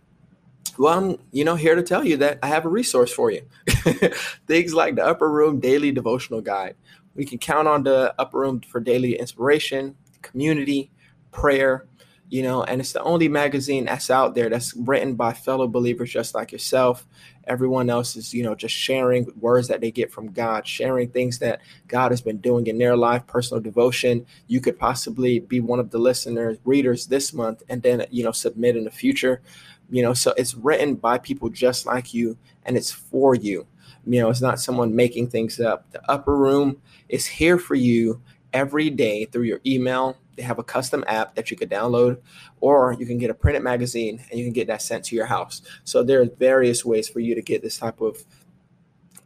Well, 0.77 0.97
I'm, 0.97 1.17
you 1.31 1.43
know, 1.43 1.55
here 1.55 1.75
to 1.75 1.83
tell 1.83 2.03
you 2.03 2.17
that 2.17 2.39
I 2.41 2.47
have 2.47 2.65
a 2.65 2.69
resource 2.69 3.13
for 3.13 3.29
you. 3.29 3.43
Things 4.47 4.73
like 4.73 4.95
the 4.95 5.05
Upper 5.05 5.29
Room 5.29 5.59
Daily 5.59 5.91
Devotional 5.91 6.41
Guide. 6.41 6.75
We 7.13 7.25
can 7.25 7.37
count 7.37 7.67
on 7.67 7.83
the 7.83 8.15
Upper 8.17 8.39
Room 8.39 8.61
for 8.61 8.79
daily 8.79 9.19
inspiration, 9.19 9.95
community, 10.21 10.89
prayer, 11.31 11.85
you 12.31 12.41
know, 12.41 12.63
and 12.63 12.79
it's 12.79 12.93
the 12.93 13.03
only 13.03 13.27
magazine 13.27 13.83
that's 13.83 14.09
out 14.09 14.35
there 14.35 14.49
that's 14.49 14.73
written 14.73 15.15
by 15.15 15.33
fellow 15.33 15.67
believers 15.67 16.09
just 16.09 16.33
like 16.33 16.53
yourself. 16.53 17.05
Everyone 17.45 17.89
else 17.89 18.15
is, 18.15 18.33
you 18.33 18.41
know, 18.41 18.55
just 18.55 18.73
sharing 18.73 19.27
words 19.37 19.67
that 19.67 19.81
they 19.81 19.91
get 19.91 20.13
from 20.13 20.31
God, 20.31 20.65
sharing 20.65 21.09
things 21.09 21.39
that 21.39 21.59
God 21.89 22.11
has 22.11 22.21
been 22.21 22.37
doing 22.37 22.67
in 22.67 22.77
their 22.77 22.95
life, 22.95 23.27
personal 23.27 23.61
devotion. 23.61 24.25
You 24.47 24.61
could 24.61 24.79
possibly 24.79 25.39
be 25.39 25.59
one 25.59 25.81
of 25.81 25.91
the 25.91 25.97
listeners, 25.97 26.57
readers 26.63 27.07
this 27.07 27.33
month, 27.33 27.63
and 27.67 27.83
then, 27.83 28.05
you 28.11 28.23
know, 28.23 28.31
submit 28.31 28.77
in 28.77 28.85
the 28.85 28.91
future. 28.91 29.41
You 29.89 30.01
know, 30.01 30.13
so 30.13 30.33
it's 30.37 30.55
written 30.55 30.95
by 30.95 31.17
people 31.17 31.49
just 31.49 31.85
like 31.85 32.13
you, 32.13 32.37
and 32.63 32.77
it's 32.77 32.91
for 32.91 33.35
you. 33.35 33.67
You 34.05 34.21
know, 34.21 34.29
it's 34.29 34.39
not 34.39 34.61
someone 34.61 34.95
making 34.95 35.31
things 35.31 35.59
up. 35.59 35.91
The 35.91 36.01
upper 36.09 36.37
room 36.37 36.81
is 37.09 37.25
here 37.25 37.57
for 37.57 37.75
you 37.75 38.21
every 38.53 38.89
day 38.89 39.25
through 39.25 39.43
your 39.43 39.59
email, 39.65 40.15
they 40.41 40.47
have 40.47 40.57
a 40.57 40.63
custom 40.63 41.03
app 41.05 41.35
that 41.35 41.51
you 41.51 41.57
could 41.57 41.69
download, 41.69 42.17
or 42.61 42.93
you 42.93 43.05
can 43.05 43.19
get 43.19 43.29
a 43.29 43.33
printed 43.33 43.61
magazine 43.61 44.23
and 44.31 44.39
you 44.39 44.45
can 44.45 44.53
get 44.53 44.65
that 44.67 44.81
sent 44.81 45.03
to 45.05 45.15
your 45.15 45.27
house. 45.27 45.61
So 45.83 46.03
there 46.03 46.19
are 46.21 46.25
various 46.25 46.83
ways 46.83 47.07
for 47.07 47.19
you 47.19 47.35
to 47.35 47.43
get 47.43 47.61
this 47.61 47.77
type 47.77 48.01
of 48.01 48.25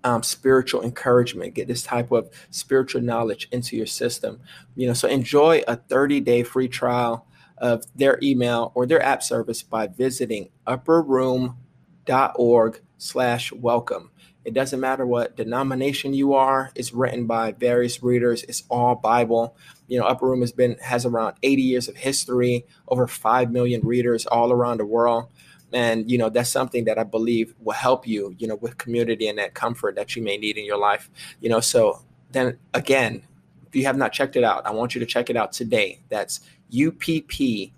um, 0.04 0.24
spiritual 0.24 0.84
encouragement, 0.84 1.54
get 1.54 1.70
this 1.70 1.84
type 1.84 2.12
of 2.12 2.30
spiritual 2.52 3.02
knowledge 3.02 3.48
into 3.54 3.78
your 3.78 3.86
system. 3.86 4.42
You 4.76 4.88
know, 4.88 4.94
so 4.94 5.08
enjoy 5.08 5.64
a 5.70 5.78
30 5.78 6.20
day 6.20 6.44
free 6.44 6.68
trial 6.68 7.26
of 7.60 7.86
their 7.96 8.20
email 8.22 8.74
or 8.76 8.86
their 8.86 9.02
app 9.02 9.24
service 9.24 9.64
by 9.64 9.88
visiting 9.88 10.50
upperroom.org 10.68 12.82
slash 12.98 13.54
welcome. 13.54 14.12
It 14.46 14.54
doesn't 14.54 14.80
matter 14.80 15.06
what 15.06 15.36
denomination 15.36 16.14
you 16.14 16.34
are. 16.34 16.72
It's 16.76 16.94
written 16.94 17.26
by 17.26 17.54
various 17.54 18.02
readers. 18.04 18.44
It's 18.44 18.64
all 18.70 18.96
Bible. 18.96 19.58
You 19.88 20.00
know, 20.00 20.06
Upper 20.06 20.28
Room 20.28 20.42
has 20.42 20.52
been 20.52 20.78
has 20.82 21.06
around 21.06 21.36
80 21.44 21.62
years 21.62 21.88
of 21.88 21.98
history, 21.98 22.66
over 22.88 23.08
5 23.08 23.52
million 23.52 23.82
readers 23.82 24.26
all 24.28 24.52
around 24.52 24.78
the 24.78 24.86
world 24.86 25.30
and 25.74 26.10
you 26.10 26.18
know 26.18 26.30
that's 26.30 26.50
something 26.50 26.86
that 26.86 26.98
i 26.98 27.04
believe 27.04 27.54
will 27.60 27.74
help 27.74 28.08
you 28.08 28.34
you 28.38 28.48
know 28.48 28.56
with 28.56 28.78
community 28.78 29.28
and 29.28 29.38
that 29.38 29.54
comfort 29.54 29.96
that 29.96 30.16
you 30.16 30.22
may 30.24 30.38
need 30.38 30.58
in 30.58 30.66
your 30.66 30.78
life 30.78 31.10
you 31.42 31.50
know 31.50 31.60
so 31.60 32.02
then 32.32 32.58
again 32.74 33.22
if 33.68 33.76
you 33.76 33.84
have 33.86 33.98
not 33.98 34.14
checked 34.14 34.36
it 34.36 34.44
out 34.44 34.66
i 34.66 34.72
want 34.72 34.96
you 34.96 35.00
to 35.00 35.06
check 35.06 35.30
it 35.30 35.36
out 35.36 35.52
today 35.52 36.00
that's 36.10 36.42
u-p-p-e-r-r-o-o-m 36.70 37.72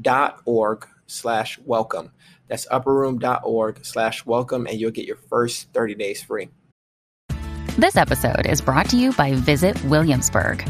dot 0.00 0.40
org 0.44 0.88
slash 1.06 1.58
welcome 1.64 2.10
that's 2.48 2.66
upperroom.org 2.68 3.84
slash 3.84 4.24
welcome 4.26 4.66
and 4.66 4.80
you'll 4.80 4.90
get 4.90 5.06
your 5.06 5.16
first 5.16 5.72
30 5.72 5.94
days 5.94 6.22
free 6.22 6.48
this 7.76 7.96
episode 7.96 8.46
is 8.46 8.60
brought 8.60 8.88
to 8.88 8.96
you 8.96 9.12
by 9.12 9.34
visit 9.34 9.82
williamsburg 9.84 10.64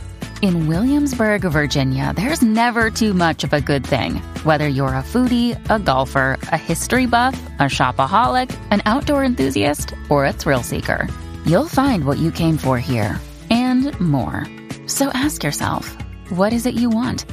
in 0.45 0.67
Williamsburg, 0.67 1.41
Virginia, 1.41 2.13
there's 2.15 2.43
never 2.43 2.91
too 2.91 3.15
much 3.15 3.45
of 3.45 3.55
a 3.55 3.63
good 3.63 3.87
thing. 3.87 4.17
Whether 4.45 4.69
you're 4.69 4.89
a 4.89 5.03
foodie, 5.03 5.59
a 5.71 5.79
golfer, 5.79 6.37
a 6.53 6.59
history 6.59 7.07
buff, 7.07 7.35
a 7.59 7.65
shopaholic, 7.65 8.55
an 8.71 8.83
outdoor 8.85 9.25
enthusiast, 9.25 9.95
or 10.11 10.27
a 10.27 10.35
thrill 10.35 10.63
seeker, 10.63 11.09
you'll 11.47 11.69
find 11.69 12.05
what 12.05 12.19
you 12.19 12.31
came 12.31 12.59
for 12.59 12.79
here 12.79 13.19
and 13.49 13.99
more. 13.99 14.47
So 14.87 15.09
ask 15.15 15.43
yourself, 15.43 15.97
what 16.29 16.53
is 16.53 16.67
it 16.67 16.75
you 16.75 16.91
want? 16.91 17.25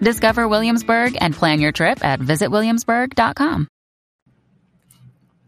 Discover 0.00 0.48
Williamsburg 0.48 1.16
and 1.20 1.34
plan 1.34 1.60
your 1.60 1.70
trip 1.70 2.04
at 2.04 2.18
visitwilliamsburg.com. 2.18 3.68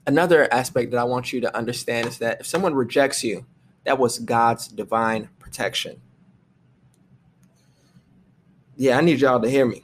Another 0.09 0.50
aspect 0.55 0.91
that 0.93 0.97
I 0.97 1.05
want 1.05 1.35
you 1.35 1.43
to 1.43 1.55
understand 1.55 2.09
is 2.09 2.17
that 2.17 2.41
if 2.41 2.47
someone 2.47 2.73
rejects 2.73 3.23
you, 3.23 3.45
that 3.85 3.99
was 3.99 4.19
God's 4.19 4.67
divine 4.67 5.29
protection. 5.38 6.00
Yeah, 8.75 8.97
I 8.97 9.03
need 9.03 9.21
y'all 9.21 9.38
to 9.38 9.50
hear 9.50 9.67
me. 9.67 9.83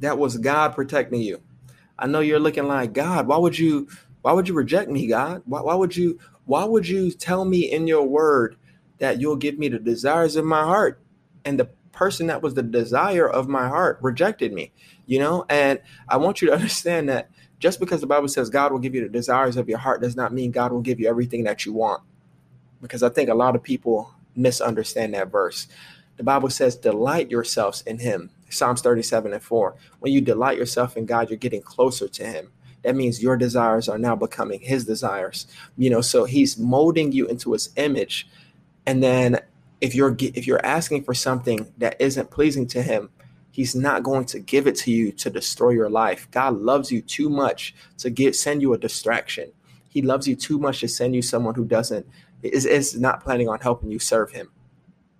That 0.00 0.18
was 0.18 0.38
God 0.38 0.74
protecting 0.74 1.20
you. 1.20 1.40
I 1.96 2.08
know 2.08 2.18
you're 2.18 2.40
looking 2.40 2.66
like 2.66 2.94
God. 2.94 3.28
Why 3.28 3.36
would 3.36 3.56
you? 3.56 3.86
Why 4.22 4.32
would 4.32 4.48
you 4.48 4.54
reject 4.54 4.90
me, 4.90 5.06
God? 5.06 5.42
Why, 5.46 5.60
why 5.60 5.76
would 5.76 5.96
you? 5.96 6.18
Why 6.46 6.64
would 6.64 6.88
you 6.88 7.12
tell 7.12 7.44
me 7.44 7.70
in 7.70 7.86
your 7.86 8.02
word 8.02 8.56
that 8.98 9.20
you'll 9.20 9.36
give 9.36 9.56
me 9.56 9.68
the 9.68 9.78
desires 9.78 10.34
of 10.34 10.44
my 10.44 10.64
heart? 10.64 11.00
And 11.44 11.60
the 11.60 11.66
person 11.92 12.26
that 12.26 12.42
was 12.42 12.54
the 12.54 12.64
desire 12.64 13.30
of 13.30 13.46
my 13.46 13.68
heart 13.68 14.00
rejected 14.02 14.52
me. 14.52 14.72
You 15.06 15.20
know, 15.20 15.46
and 15.48 15.78
I 16.08 16.16
want 16.16 16.42
you 16.42 16.48
to 16.48 16.54
understand 16.56 17.08
that 17.08 17.30
just 17.58 17.80
because 17.80 18.00
the 18.00 18.06
Bible 18.06 18.28
says 18.28 18.50
God 18.50 18.72
will 18.72 18.78
give 18.78 18.94
you 18.94 19.02
the 19.02 19.08
desires 19.08 19.56
of 19.56 19.68
your 19.68 19.78
heart 19.78 20.02
does 20.02 20.16
not 20.16 20.32
mean 20.32 20.50
God 20.50 20.72
will 20.72 20.80
give 20.80 21.00
you 21.00 21.08
everything 21.08 21.44
that 21.44 21.64
you 21.64 21.72
want. 21.72 22.02
Because 22.82 23.02
I 23.02 23.08
think 23.08 23.30
a 23.30 23.34
lot 23.34 23.56
of 23.56 23.62
people 23.62 24.12
misunderstand 24.36 25.14
that 25.14 25.30
verse. 25.30 25.68
The 26.16 26.24
Bible 26.24 26.50
says, 26.50 26.76
delight 26.76 27.30
yourselves 27.30 27.82
in 27.82 27.98
him. 27.98 28.30
Psalms 28.50 28.82
37 28.82 29.32
and 29.32 29.42
4. 29.42 29.74
When 30.00 30.12
you 30.12 30.20
delight 30.20 30.58
yourself 30.58 30.96
in 30.96 31.06
God, 31.06 31.28
you're 31.28 31.38
getting 31.38 31.62
closer 31.62 32.06
to 32.08 32.24
him. 32.24 32.52
That 32.82 32.94
means 32.94 33.22
your 33.22 33.36
desires 33.36 33.88
are 33.88 33.98
now 33.98 34.14
becoming 34.14 34.60
his 34.60 34.84
desires. 34.84 35.46
You 35.76 35.90
know, 35.90 36.02
so 36.02 36.24
he's 36.24 36.58
molding 36.58 37.12
you 37.12 37.26
into 37.26 37.52
his 37.52 37.70
image. 37.76 38.28
And 38.86 39.02
then 39.02 39.40
if 39.80 39.94
you're 39.94 40.14
if 40.20 40.46
you're 40.46 40.64
asking 40.64 41.04
for 41.04 41.14
something 41.14 41.72
that 41.78 41.96
isn't 42.00 42.30
pleasing 42.30 42.66
to 42.68 42.82
him, 42.82 43.10
he's 43.54 43.76
not 43.76 44.02
going 44.02 44.24
to 44.24 44.40
give 44.40 44.66
it 44.66 44.74
to 44.74 44.90
you 44.90 45.12
to 45.12 45.30
destroy 45.30 45.70
your 45.70 45.88
life. 45.88 46.28
God 46.32 46.58
loves 46.58 46.90
you 46.90 47.00
too 47.00 47.30
much 47.30 47.72
to 47.98 48.10
get 48.10 48.34
send 48.34 48.60
you 48.60 48.74
a 48.74 48.78
distraction. 48.78 49.52
He 49.88 50.02
loves 50.02 50.26
you 50.26 50.34
too 50.34 50.58
much 50.58 50.80
to 50.80 50.88
send 50.88 51.14
you 51.14 51.22
someone 51.22 51.54
who 51.54 51.64
doesn't 51.64 52.04
is, 52.42 52.66
is 52.66 52.98
not 52.98 53.22
planning 53.22 53.48
on 53.48 53.60
helping 53.60 53.92
you 53.92 54.00
serve 54.00 54.32
him. 54.32 54.50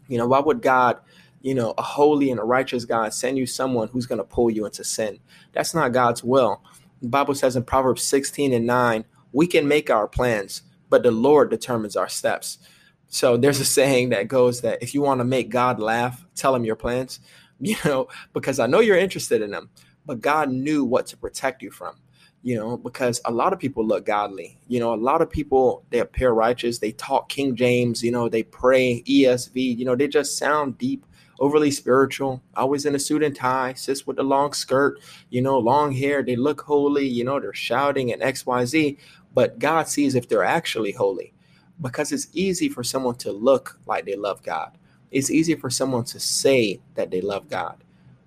You 0.09 0.19
know, 0.19 0.27
why 0.27 0.41
would 0.41 0.63
God, 0.63 0.99
you 1.43 1.55
know, 1.55 1.75
a 1.79 1.83
holy 1.83 2.33
and 2.33 2.41
a 2.41 2.43
righteous 2.43 2.85
God 2.85 3.15
send 3.15 3.39
you 3.39 3.47
someone 3.47 3.87
who's 3.87 4.07
going 4.07 4.19
to 4.19 4.25
pull 4.25 4.51
you 4.51 4.67
into 4.67 4.83
sin? 4.83 5.21
That's 5.53 5.73
not 5.73 5.93
God's 5.93 6.25
will. 6.25 6.61
The 7.03 7.09
Bible 7.09 7.37
says 7.37 7.55
in 7.55 7.63
Proverbs 7.63 8.03
16 8.03 8.53
and 8.53 8.67
9, 8.67 9.05
we 9.33 9.47
can 9.47 9.69
make 9.69 9.91
our 9.91 10.09
plans, 10.09 10.63
but 10.91 11.05
the 11.05 11.13
Lord 11.13 11.51
determines 11.51 11.95
our 11.95 12.09
steps. 12.09 12.59
So 13.07 13.37
there's 13.37 13.61
a 13.61 13.65
saying 13.65 14.09
that 14.09 14.27
goes 14.27 14.63
that 14.63 14.83
if 14.83 14.93
you 14.93 15.03
want 15.03 15.21
to 15.21 15.25
make 15.25 15.51
God 15.51 15.79
laugh, 15.79 16.27
tell 16.35 16.53
him 16.53 16.65
your 16.65 16.75
plans, 16.75 17.21
you 17.61 17.77
know, 17.85 18.09
because 18.33 18.59
I 18.59 18.67
know 18.67 18.81
you're 18.81 18.97
interested 18.97 19.43
in 19.43 19.51
them, 19.51 19.71
but 20.07 20.21
God 20.21 20.51
knew 20.51 20.85
what 20.85 21.07
to 21.09 21.17
protect 21.17 21.63
you 21.63 21.71
from 21.71 21.97
you 22.45 22.55
know, 22.55 22.77
because 22.77 23.23
a 23.25 23.31
lot 23.31 23.55
of 23.55 23.59
people 23.59 23.85
look 23.87 24.05
godly. 24.05 24.59
You 24.69 24.79
know, 24.79 24.93
a 24.93 24.97
lot 24.97 25.23
of 25.23 25.31
people 25.31 25.83
they 25.89 26.01
appear 26.01 26.31
righteous, 26.33 26.79
they 26.79 26.93
talk 26.93 27.31
King 27.31 27.57
James, 27.57 28.03
you 28.03 28.13
know, 28.13 28.29
they 28.29 28.43
pray 28.43 29.03
ESV, 29.09 29.79
you 29.79 29.87
know, 29.87 29.97
they 29.97 30.07
just 30.07 30.37
sound 30.37 30.77
deep, 30.77 31.07
overly 31.41 31.71
spiritual, 31.71 32.43
always 32.55 32.85
in 32.85 32.95
a 32.95 32.99
suit 32.99 33.23
and 33.23 33.35
tie, 33.35 33.73
sits 33.73 34.07
with 34.07 34.19
a 34.19 34.23
long 34.23 34.53
skirt, 34.53 35.01
you 35.31 35.41
know, 35.41 35.59
long 35.59 35.91
hair, 35.91 36.23
they 36.23 36.37
look 36.37 36.61
holy, 36.61 37.09
you 37.09 37.25
know, 37.25 37.41
they're 37.41 37.55
shouting 37.55 38.13
and 38.13 38.21
XYZ, 38.21 38.99
but 39.33 39.59
God 39.59 39.89
sees 39.89 40.15
if 40.15 40.29
they're 40.29 40.45
actually 40.45 40.93
holy. 40.93 41.33
Because 41.81 42.13
it's 42.13 42.29
easy 42.35 42.69
for 42.69 42.85
someone 42.85 43.17
to 43.17 43.33
look 43.33 43.81
like 43.87 44.05
they 44.05 44.17
love 44.17 44.43
God. 44.43 44.77
It's 45.15 45.31
easy 45.31 45.55
for 45.55 45.71
someone 45.71 46.05
to 46.05 46.21
say 46.21 46.83
that 46.97 47.11
they 47.11 47.23
love 47.23 47.49
God 47.49 47.79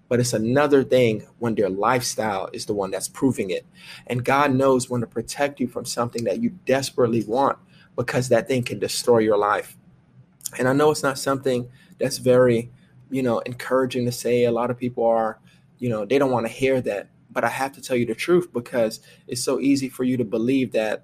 but 0.10 0.20
it's 0.20 0.34
another 0.34 0.84
thing 0.84 1.26
when 1.40 1.56
their 1.56 1.70
lifestyle 1.70 2.50
is 2.54 2.66
the 2.66 2.74
one 2.74 2.92
that's 2.92 3.08
proving 3.08 3.50
it. 3.50 3.66
And 4.08 4.24
God 4.24 4.54
knows 4.54 4.90
when 4.90 5.02
to 5.02 5.08
protect 5.08 5.60
you 5.60 5.68
from 5.68 5.86
something 5.86 6.24
that 6.24 6.42
you 6.42 6.52
desperately 6.66 7.24
want 7.26 7.58
because 7.96 8.30
that 8.30 8.48
thing 8.48 8.64
can 8.64 8.80
destroy 8.80 9.20
your 9.20 9.38
life. 9.38 9.76
And 10.58 10.68
I 10.68 10.74
know 10.74 10.92
it's 10.92 11.04
not 11.04 11.20
something 11.20 11.70
that's 12.00 12.20
very, 12.20 12.72
you 13.10 13.22
know, 13.22 13.40
encouraging 13.40 14.06
to 14.06 14.12
say. 14.12 14.46
A 14.46 14.52
lot 14.52 14.72
of 14.72 14.78
people 14.78 15.06
are, 15.06 15.40
you 15.80 15.90
know, 15.90 16.06
they 16.06 16.18
don't 16.18 16.32
want 16.32 16.46
to 16.46 16.52
hear 16.52 16.80
that. 16.82 17.10
But 17.30 17.44
I 17.44 17.50
have 17.50 17.74
to 17.74 17.82
tell 17.82 17.98
you 17.98 18.06
the 18.06 18.16
truth 18.16 18.54
because 18.54 19.02
it's 19.28 19.44
so 19.44 19.60
easy 19.60 19.90
for 19.90 20.04
you 20.06 20.18
to 20.18 20.24
believe 20.24 20.72
that 20.72 21.04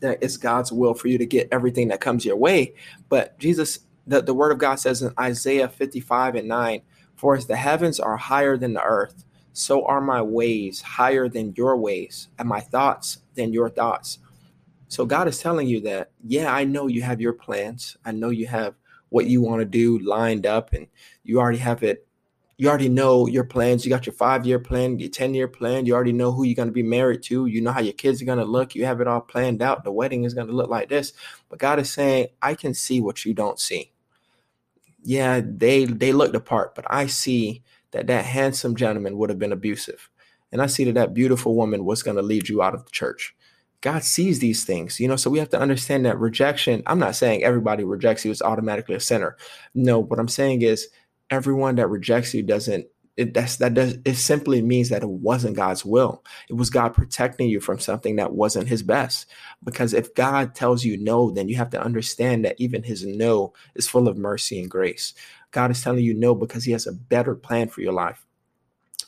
that 0.00 0.18
it's 0.22 0.36
God's 0.36 0.70
will 0.70 0.92
for 0.92 1.08
you 1.08 1.16
to 1.18 1.26
get 1.26 1.48
everything 1.50 1.88
that 1.88 2.00
comes 2.02 2.24
your 2.24 2.36
way. 2.36 2.74
But 3.08 3.38
Jesus, 3.38 3.80
the, 4.06 4.22
the 4.22 4.34
word 4.34 4.52
of 4.52 4.58
God 4.58 4.76
says 4.76 5.02
in 5.02 5.12
Isaiah 5.18 5.68
55 5.68 6.36
and 6.36 6.48
9, 6.48 6.82
for 7.16 7.34
as 7.34 7.46
the 7.46 7.56
heavens 7.56 7.98
are 7.98 8.16
higher 8.16 8.56
than 8.56 8.74
the 8.74 8.82
earth, 8.82 9.24
so 9.52 9.86
are 9.86 10.00
my 10.00 10.20
ways 10.22 10.82
higher 10.82 11.28
than 11.28 11.54
your 11.56 11.76
ways, 11.76 12.28
and 12.38 12.48
my 12.48 12.60
thoughts 12.60 13.18
than 13.34 13.52
your 13.52 13.70
thoughts. 13.70 14.18
So 14.88 15.06
God 15.06 15.26
is 15.26 15.38
telling 15.38 15.66
you 15.66 15.80
that, 15.80 16.10
yeah, 16.22 16.54
I 16.54 16.64
know 16.64 16.86
you 16.86 17.02
have 17.02 17.20
your 17.20 17.32
plans. 17.32 17.96
I 18.04 18.12
know 18.12 18.30
you 18.30 18.46
have 18.46 18.74
what 19.08 19.26
you 19.26 19.40
want 19.40 19.60
to 19.60 19.64
do 19.64 19.98
lined 19.98 20.46
up, 20.46 20.72
and 20.72 20.86
you 21.24 21.40
already 21.40 21.58
have 21.58 21.82
it. 21.82 22.06
You 22.58 22.68
already 22.68 22.88
know 22.88 23.26
your 23.26 23.44
plans. 23.44 23.84
You 23.84 23.90
got 23.90 24.06
your 24.06 24.14
five 24.14 24.46
year 24.46 24.58
plan, 24.58 24.98
your 24.98 25.10
10 25.10 25.34
year 25.34 25.48
plan. 25.48 25.84
You 25.84 25.94
already 25.94 26.12
know 26.12 26.32
who 26.32 26.44
you're 26.44 26.54
going 26.54 26.68
to 26.68 26.72
be 26.72 26.82
married 26.82 27.22
to. 27.24 27.46
You 27.46 27.60
know 27.60 27.72
how 27.72 27.80
your 27.80 27.92
kids 27.92 28.22
are 28.22 28.26
going 28.26 28.38
to 28.38 28.44
look. 28.44 28.74
You 28.74 28.86
have 28.86 29.00
it 29.00 29.08
all 29.08 29.20
planned 29.20 29.60
out. 29.60 29.84
The 29.84 29.92
wedding 29.92 30.24
is 30.24 30.32
going 30.32 30.46
to 30.46 30.54
look 30.54 30.70
like 30.70 30.88
this. 30.88 31.12
But 31.50 31.58
God 31.58 31.78
is 31.78 31.92
saying, 31.92 32.28
I 32.40 32.54
can 32.54 32.72
see 32.72 33.02
what 33.02 33.26
you 33.26 33.34
don't 33.34 33.60
see 33.60 33.92
yeah, 35.06 35.40
they 35.44 35.84
they 35.84 36.12
looked 36.12 36.34
apart, 36.34 36.74
but 36.74 36.84
I 36.90 37.06
see 37.06 37.62
that 37.92 38.08
that 38.08 38.24
handsome 38.24 38.74
gentleman 38.74 39.16
would 39.16 39.30
have 39.30 39.38
been 39.38 39.52
abusive, 39.52 40.10
and 40.50 40.60
I 40.60 40.66
see 40.66 40.82
that 40.84 40.94
that 40.94 41.14
beautiful 41.14 41.54
woman 41.54 41.84
was 41.84 42.02
going 42.02 42.16
to 42.16 42.22
lead 42.22 42.48
you 42.48 42.60
out 42.60 42.74
of 42.74 42.84
the 42.84 42.90
church. 42.90 43.34
God 43.82 44.02
sees 44.02 44.40
these 44.40 44.64
things, 44.64 44.98
you 44.98 45.06
know, 45.06 45.14
so 45.14 45.30
we 45.30 45.38
have 45.38 45.50
to 45.50 45.60
understand 45.60 46.06
that 46.06 46.18
rejection. 46.18 46.82
I'm 46.86 46.98
not 46.98 47.14
saying 47.14 47.44
everybody 47.44 47.84
rejects 47.84 48.24
you 48.24 48.32
is 48.32 48.42
automatically 48.42 48.96
a 48.96 49.00
sinner. 49.00 49.36
No, 49.74 50.00
what 50.00 50.18
I'm 50.18 50.28
saying 50.28 50.62
is 50.62 50.88
everyone 51.30 51.76
that 51.76 51.88
rejects 51.88 52.34
you 52.34 52.42
doesn't 52.42 52.86
it 53.16 53.32
that's 53.32 53.56
that 53.56 53.74
does 53.74 53.96
it 54.04 54.16
simply 54.16 54.60
means 54.60 54.90
that 54.90 55.02
it 55.02 55.08
wasn't 55.08 55.56
God's 55.56 55.84
will. 55.84 56.22
It 56.48 56.54
was 56.54 56.68
God 56.68 56.90
protecting 56.94 57.48
you 57.48 57.60
from 57.60 57.78
something 57.78 58.16
that 58.16 58.34
wasn't 58.34 58.68
his 58.68 58.82
best. 58.82 59.26
Because 59.64 59.94
if 59.94 60.14
God 60.14 60.54
tells 60.54 60.84
you 60.84 60.98
no, 60.98 61.30
then 61.30 61.48
you 61.48 61.56
have 61.56 61.70
to 61.70 61.82
understand 61.82 62.44
that 62.44 62.56
even 62.58 62.82
his 62.82 63.06
no 63.06 63.54
is 63.74 63.88
full 63.88 64.08
of 64.08 64.18
mercy 64.18 64.60
and 64.60 64.70
grace. 64.70 65.14
God 65.50 65.70
is 65.70 65.82
telling 65.82 66.04
you 66.04 66.12
no 66.12 66.34
because 66.34 66.64
he 66.64 66.72
has 66.72 66.86
a 66.86 66.92
better 66.92 67.34
plan 67.34 67.68
for 67.68 67.80
your 67.80 67.94
life. 67.94 68.26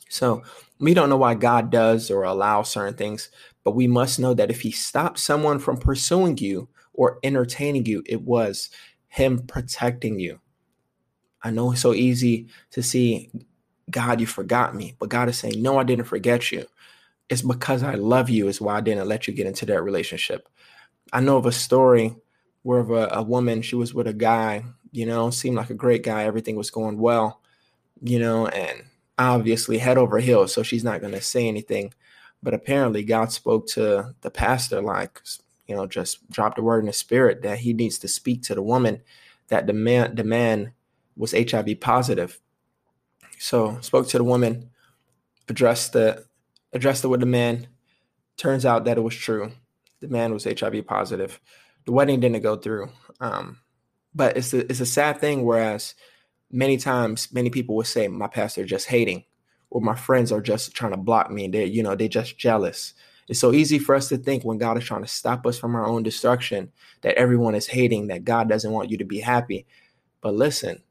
So 0.09 0.43
we 0.81 0.95
don't 0.95 1.11
know 1.11 1.19
why 1.19 1.35
God 1.35 1.71
does 1.71 2.11
or 2.11 2.23
allows 2.23 2.71
certain 2.71 2.95
things, 2.95 3.31
but 3.63 3.75
we 3.75 3.87
must 3.87 4.19
know 4.19 4.33
that 4.35 4.51
if 4.51 4.63
he 4.63 4.71
stopped 4.71 5.19
someone 5.19 5.59
from 5.59 5.77
pursuing 5.77 6.39
you 6.39 6.69
or 6.95 7.19
entertaining 7.23 7.85
you, 7.85 8.03
it 8.07 8.23
was 8.23 8.71
him 9.09 9.41
protecting 9.47 10.19
you. 10.19 10.41
I 11.43 11.51
know 11.51 11.73
it's 11.73 11.83
so 11.83 11.95
easy 11.95 12.49
to 12.71 12.83
see 12.83 13.31
God, 13.91 14.21
you 14.21 14.27
forgot 14.27 14.75
me. 14.75 14.97
But 14.99 15.11
God 15.11 15.29
is 15.29 15.39
saying, 15.39 15.63
No, 15.63 15.79
I 15.79 15.85
didn't 15.85 16.07
forget 16.07 16.53
you. 16.53 16.67
it's 17.29 17.43
because 17.43 17.83
I 17.83 17.95
love 17.95 18.31
you 18.31 18.49
is 18.49 18.61
why 18.61 18.77
I 18.79 18.81
didn't 18.81 19.09
let 19.09 19.29
you 19.29 19.35
get 19.35 19.47
into 19.47 19.67
that 19.67 19.83
relationship. 19.83 20.49
I 21.13 21.21
know 21.21 21.39
of 21.39 21.47
a 21.47 21.53
story 21.53 22.17
where 22.63 22.81
of 22.81 22.91
a, 22.91 23.09
a 23.13 23.23
woman, 23.23 23.63
she 23.63 23.77
was 23.77 23.95
with 23.95 24.07
a 24.07 24.13
guy, 24.13 24.65
you 24.93 25.07
know, 25.07 25.31
seemed 25.31 25.57
like 25.57 25.71
a 25.71 25.75
great 25.75 26.03
guy, 26.05 26.25
everything 26.25 26.57
was 26.57 26.71
going 26.71 26.99
well, 26.99 27.41
you 28.03 28.19
know, 28.19 28.47
and 28.49 28.85
obviously 29.19 29.79
head 29.79 29.99
over 29.99 30.19
heels, 30.19 30.53
so 30.55 30.63
she's 30.63 30.85
not 30.85 31.01
going 31.01 31.15
to 31.15 31.21
say 31.21 31.49
anything. 31.49 31.93
But 32.43 32.55
apparently, 32.55 33.05
God 33.05 33.33
spoke 33.33 33.67
to 33.69 34.15
the 34.23 34.31
pastor, 34.31 34.81
like, 34.83 35.23
you 35.67 35.77
know, 35.77 35.87
just 35.87 36.31
dropped 36.31 36.57
the 36.57 36.63
word 36.63 36.81
in 36.81 36.87
the 36.87 36.93
spirit 36.93 37.43
that 37.43 37.61
he 37.61 37.73
needs 37.73 37.99
to 38.01 38.09
speak 38.09 38.43
to 38.45 38.55
the 38.55 38.63
woman 38.63 39.03
that 39.49 39.67
the 39.67 39.73
man, 39.73 40.15
the 40.15 40.25
man 40.25 40.73
was 41.17 41.33
HIV 41.33 41.81
positive. 41.81 42.41
So 43.39 43.79
spoke 43.81 44.09
to 44.09 44.19
the 44.19 44.25
woman, 44.25 44.71
addressed 45.49 45.93
the 45.93 46.25
addressed 46.73 47.05
it 47.05 47.09
with 47.09 47.21
the 47.21 47.27
man. 47.27 47.69
Turns 48.37 48.65
out 48.65 48.85
that 48.85 48.99
it 48.99 49.03
was 49.03 49.17
true. 49.17 49.53
The 50.01 50.09
man 50.09 50.33
was 50.33 50.45
HIV 50.45 50.87
positive. 50.87 51.41
The 51.87 51.93
wedding 51.93 52.21
didn't 52.21 52.43
go 52.43 52.57
through. 52.57 52.91
Um, 53.21 53.59
but 54.15 54.37
it's 54.37 54.53
a, 54.55 54.61
it's 54.71 54.81
a 54.81 54.87
sad 54.87 55.21
thing. 55.21 55.45
Whereas 55.45 55.95
many 56.51 56.77
times, 56.77 57.33
many 57.33 57.51
people 57.51 57.77
would 57.77 57.87
say, 57.87 58.09
"My 58.09 58.29
pastor 58.29 58.65
just 58.65 58.87
hating," 58.87 59.25
or 59.71 59.81
"My 59.81 59.95
friends 59.95 60.33
are 60.33 60.41
just 60.41 60.75
trying 60.75 60.93
to 60.93 60.99
block 60.99 61.31
me," 61.31 61.49
they, 61.49 61.65
you 61.67 61.83
know, 61.83 61.95
they're 61.95 62.09
just 62.09 62.39
jealous. 62.39 62.95
It's 63.29 63.41
so 63.41 63.53
easy 63.53 63.79
for 63.79 63.95
us 63.95 64.09
to 64.09 64.17
think 64.17 64.45
when 64.45 64.57
God 64.57 64.79
is 64.79 64.85
trying 64.85 65.03
to 65.03 65.09
stop 65.09 65.47
us 65.47 65.59
from 65.59 65.75
our 65.75 65.87
own 65.87 66.03
destruction 66.03 66.73
that 67.03 67.17
everyone 67.17 67.55
is 67.55 67.67
hating, 67.67 68.07
that 68.09 68.25
God 68.25 68.49
doesn't 68.49 68.73
want 68.73 68.91
you 68.91 68.97
to 68.99 69.05
be 69.05 69.21
happy. 69.21 69.67
But 70.23 70.35
listen, 70.35 70.83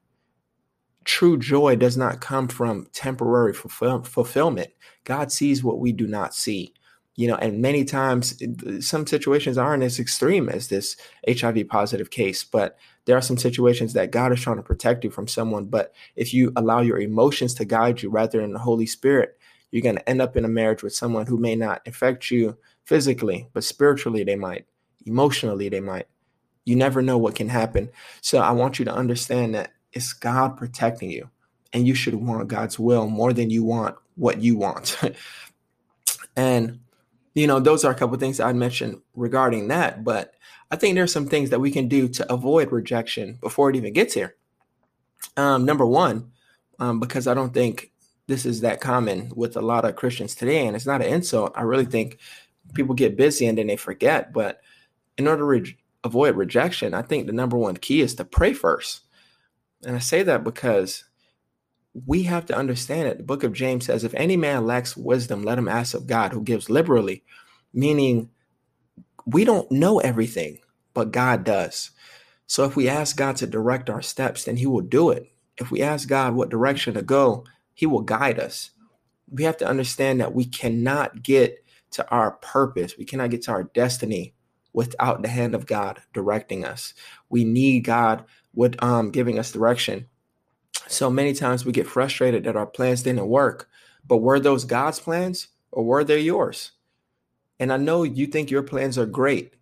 true 1.08 1.38
joy 1.38 1.74
does 1.78 1.96
not 1.96 2.20
come 2.20 2.50
from 2.50 2.86
temporary 2.92 3.54
fulfill- 3.54 4.04
fulfillment. 4.04 4.70
God 5.06 5.32
sees 5.32 5.64
what 5.64 5.80
we 5.80 5.94
do 5.94 6.06
not 6.06 6.36
see. 6.36 6.74
You 7.16 7.30
know, 7.30 7.36
and 7.36 7.62
many 7.62 7.86
times 7.86 8.40
some 8.82 9.08
situations 9.08 9.58
aren't 9.58 9.84
as 9.84 10.00
extreme 10.00 10.50
as 10.50 10.68
this 10.68 10.98
HIV 11.28 11.70
positive 11.70 12.12
case, 12.12 12.44
but 12.44 12.78
there 13.06 13.18
are 13.18 13.22
some 13.22 13.38
situations 13.38 13.94
that 13.94 14.12
God 14.12 14.34
is 14.34 14.42
trying 14.42 14.58
to 14.58 14.62
protect 14.64 15.06
you 15.06 15.10
from 15.10 15.28
someone. 15.28 15.66
But 15.66 15.94
if 16.16 16.34
you 16.34 16.52
allow 16.58 16.82
your 16.82 17.00
emotions 17.00 17.54
to 17.56 17.66
guide 17.66 18.02
you 18.02 18.10
rather 18.10 18.42
than 18.42 18.52
the 18.52 18.60
Holy 18.60 18.86
Spirit, 18.86 19.40
you're 19.72 19.82
going 19.82 19.96
to 19.96 20.10
end 20.10 20.22
up 20.22 20.36
in 20.36 20.46
a 20.46 20.50
marriage 20.50 20.84
with 20.84 20.94
someone 20.94 21.26
who 21.26 21.38
may 21.38 21.56
not 21.56 21.82
affect 21.88 22.30
you 22.30 22.58
physically, 22.84 23.48
but 23.54 23.64
spiritually 23.64 24.26
they 24.26 24.36
might, 24.36 24.66
emotionally 25.06 25.70
they 25.70 25.80
might. 25.80 26.08
You 26.66 26.76
never 26.76 27.02
know 27.02 27.18
what 27.18 27.36
can 27.36 27.48
happen. 27.48 27.90
So 28.22 28.40
I 28.40 28.52
want 28.52 28.78
you 28.78 28.86
to 28.86 28.94
understand 28.94 29.56
that 29.56 29.72
it's 29.94 30.14
God 30.14 30.58
protecting 30.58 31.12
you, 31.12 31.30
and 31.74 31.88
you 31.88 31.96
should 31.96 32.16
want 32.16 32.48
God's 32.48 32.80
will 32.80 33.08
more 33.08 33.34
than 33.34 33.50
you 33.50 33.64
want 33.64 33.96
what 34.16 34.42
you 34.42 34.58
want. 34.58 34.98
and 36.36 36.80
you 37.38 37.46
know, 37.46 37.60
those 37.60 37.86
are 37.86 37.92
a 37.92 37.96
couple 37.96 38.18
things 38.18 38.40
I 38.40 38.52
mentioned 38.54 39.00
regarding 39.16 39.68
that. 39.68 40.04
But 40.04 40.34
I 40.72 40.76
think 40.76 40.96
there's 40.96 41.14
some 41.14 41.28
things 41.28 41.52
that 41.52 41.60
we 41.60 41.70
can 41.70 41.88
do 41.88 42.08
to 42.10 42.34
avoid 42.34 42.72
rejection 42.72 43.38
before 43.42 43.70
it 43.70 43.76
even 43.76 43.94
gets 43.94 44.16
here. 44.16 44.36
Um, 45.38 45.64
number 45.64 45.86
one, 45.86 46.32
um, 46.80 47.00
because 47.00 47.28
I 47.28 47.36
don't 47.36 47.54
think 47.54 47.92
this 48.26 48.46
is 48.46 48.62
that 48.62 48.82
common 48.82 49.32
with 49.36 49.56
a 49.56 49.62
lot 49.62 49.86
of 49.86 49.96
Christians 49.96 50.34
today, 50.34 50.66
and 50.66 50.76
it's 50.76 50.88
not 50.88 51.02
an 51.02 51.14
insult. 51.14 51.54
I 51.56 51.62
really 51.62 51.86
think 51.86 52.18
people 52.74 52.96
get 52.96 53.16
busy 53.16 53.46
and 53.46 53.58
then 53.58 53.68
they 53.68 53.78
forget. 53.78 54.34
But 54.34 54.62
in 55.18 55.28
order 55.28 55.42
to 55.42 55.46
re- 55.46 55.78
avoid 56.04 56.36
rejection, 56.36 56.96
I 56.96 57.04
think 57.04 57.28
the 57.28 57.34
number 57.34 57.58
one 57.58 57.78
key 57.78 58.02
is 58.02 58.16
to 58.16 58.26
pray 58.26 58.54
first. 58.54 59.02
And 59.86 59.96
I 59.96 60.00
say 60.00 60.24
that 60.24 60.44
because 60.44 61.04
we 62.06 62.24
have 62.24 62.46
to 62.48 62.58
understand 62.58 63.08
it. 63.08 63.18
The 63.18 63.24
book 63.24 63.44
of 63.44 63.54
James 63.54 63.86
says, 63.86 64.04
if 64.04 64.14
any 64.14 64.38
man 64.38 64.66
lacks 64.66 64.96
wisdom, 64.98 65.44
let 65.44 65.58
him 65.58 65.68
ask 65.68 65.94
of 65.94 66.08
God, 66.08 66.32
who 66.32 66.42
gives 66.42 66.70
liberally, 66.70 67.24
meaning 67.74 68.30
we 69.26 69.46
don't 69.46 69.72
know 69.72 70.00
everything, 70.00 70.60
but 70.94 71.12
God 71.12 71.44
does. 71.44 71.92
So 72.46 72.64
if 72.64 72.76
we 72.76 72.88
ask 72.88 73.18
God 73.18 73.36
to 73.38 73.48
direct 73.48 73.90
our 73.90 74.02
steps, 74.02 74.46
then 74.46 74.58
he 74.58 74.66
will 74.66 74.82
do 74.82 75.10
it. 75.10 75.32
If 75.58 75.72
we 75.72 75.82
ask 75.82 76.08
God 76.08 76.36
what 76.36 76.50
direction 76.50 76.94
to 76.94 77.02
go, 77.02 77.46
he 77.74 77.86
will 77.86 78.02
guide 78.02 78.40
us. 78.40 78.72
We 79.30 79.44
have 79.44 79.58
to 79.58 79.68
understand 79.68 80.22
that 80.22 80.34
we 80.34 80.46
cannot 80.46 81.24
get 81.24 81.64
to 81.92 82.10
our 82.10 82.32
purpose, 82.32 82.98
we 82.98 83.06
cannot 83.06 83.30
get 83.30 83.44
to 83.44 83.52
our 83.52 83.64
destiny 83.64 84.34
without 84.74 85.22
the 85.22 85.30
hand 85.30 85.56
of 85.56 85.66
God 85.66 86.02
directing 86.14 86.66
us. 86.66 86.94
We 87.30 87.44
need 87.44 87.82
God 87.82 88.26
with 88.58 88.84
um, 88.84 89.12
giving 89.12 89.38
us 89.38 89.52
direction. 89.52 90.08
So 90.88 91.12
many 91.12 91.34
times 91.34 91.64
we 91.64 91.72
get 91.72 91.86
frustrated 91.86 92.44
that 92.44 92.56
our 92.56 92.66
plans 92.66 93.04
didn't 93.04 93.28
work, 93.28 93.70
but 94.06 94.18
were 94.18 94.40
those 94.40 94.66
God's 94.66 95.00
plans 95.00 95.50
or 95.72 95.84
were 95.84 96.04
they 96.04 96.22
yours? 96.22 96.72
And 97.60 97.72
I 97.72 97.78
know 97.78 98.02
you 98.02 98.26
think 98.26 98.50
your 98.50 98.64
plans 98.64 98.98
are 98.98 99.06
great, 99.06 99.54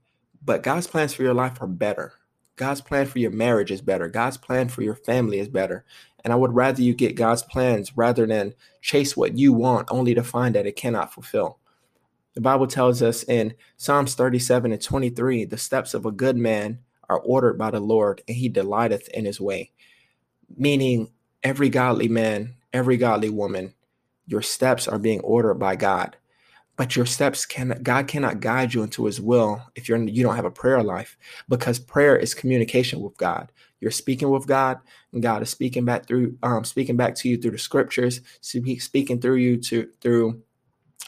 but 0.43 0.63
God's 0.63 0.87
plans 0.87 1.13
for 1.13 1.23
your 1.23 1.33
life 1.33 1.61
are 1.61 1.67
better. 1.67 2.13
God's 2.55 2.79
plan 2.79 3.05
for 3.05 3.19
your 3.19 3.31
marriage 3.31 3.69
is 3.69 3.81
better. 3.81 4.07
God's 4.07 4.37
plan 4.37 4.69
for 4.69 4.81
your 4.81 4.95
family 4.95 5.39
is 5.39 5.49
better. 5.49 5.83
And 6.23 6.31
I 6.31 6.37
would 6.37 6.55
rather 6.55 6.81
you 6.81 6.93
get 6.93 7.17
God's 7.17 7.43
plans 7.43 7.97
rather 7.97 8.25
than 8.25 8.53
chase 8.79 9.17
what 9.17 9.37
you 9.37 9.51
want 9.51 9.89
only 9.91 10.15
to 10.15 10.23
find 10.23 10.55
that 10.55 10.65
it 10.65 10.77
cannot 10.77 11.13
fulfill. 11.13 11.59
The 12.33 12.41
Bible 12.41 12.67
tells 12.67 13.01
us 13.01 13.23
in 13.23 13.55
Psalms 13.75 14.15
37 14.15 14.71
and 14.71 14.81
23 14.81 15.43
the 15.43 15.57
steps 15.57 15.93
of 15.93 16.05
a 16.05 16.11
good 16.11 16.37
man 16.37 16.79
are 17.09 17.19
ordered 17.19 17.57
by 17.57 17.71
the 17.71 17.79
Lord, 17.79 18.21
and 18.27 18.35
he 18.35 18.49
delighteth 18.49 19.07
in 19.09 19.25
his 19.25 19.39
way. 19.39 19.71
Meaning, 20.55 21.11
every 21.43 21.69
godly 21.69 22.07
man, 22.07 22.55
every 22.73 22.97
godly 22.97 23.29
woman, 23.29 23.73
your 24.27 24.41
steps 24.41 24.87
are 24.87 24.99
being 24.99 25.19
ordered 25.21 25.55
by 25.55 25.75
God. 25.75 26.17
But 26.77 26.95
your 26.95 27.05
steps 27.05 27.45
can 27.45 27.79
God 27.83 28.07
cannot 28.07 28.41
guide 28.41 28.73
you 28.73 28.83
into 28.83 29.05
his 29.05 29.21
will 29.21 29.61
if 29.75 29.87
you're 29.87 29.97
you 29.97 30.23
don't 30.23 30.35
have 30.35 30.43
a 30.45 30.51
prayer 30.51 30.83
life 30.83 31.17
because 31.47 31.79
prayer 31.79 32.17
is 32.17 32.33
communication 32.33 32.99
with 32.99 33.15
God. 33.15 33.49
You're 33.79 33.91
speaking 33.91 34.29
with 34.29 34.45
God, 34.45 34.79
and 35.13 35.21
God 35.21 35.41
is 35.41 35.49
speaking 35.49 35.85
back 35.85 36.05
through 36.05 36.37
um, 36.43 36.65
speaking 36.65 36.97
back 36.97 37.15
to 37.15 37.29
you 37.29 37.37
through 37.37 37.51
the 37.51 37.57
scriptures, 37.57 38.19
speaking 38.41 39.21
through 39.21 39.35
you 39.35 39.57
to 39.57 39.89
through 40.01 40.41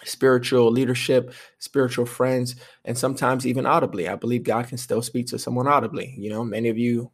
spiritual 0.03 0.71
leadership, 0.71 1.33
spiritual 1.59 2.05
friends, 2.05 2.55
and 2.85 2.97
sometimes 2.97 3.45
even 3.45 3.65
audibly. 3.65 4.07
I 4.07 4.15
believe 4.15 4.43
God 4.43 4.67
can 4.67 4.77
still 4.77 5.01
speak 5.01 5.27
to 5.27 5.39
someone 5.39 5.67
audibly. 5.67 6.13
You 6.17 6.29
know, 6.29 6.43
many 6.43 6.69
of 6.69 6.77
you 6.77 7.11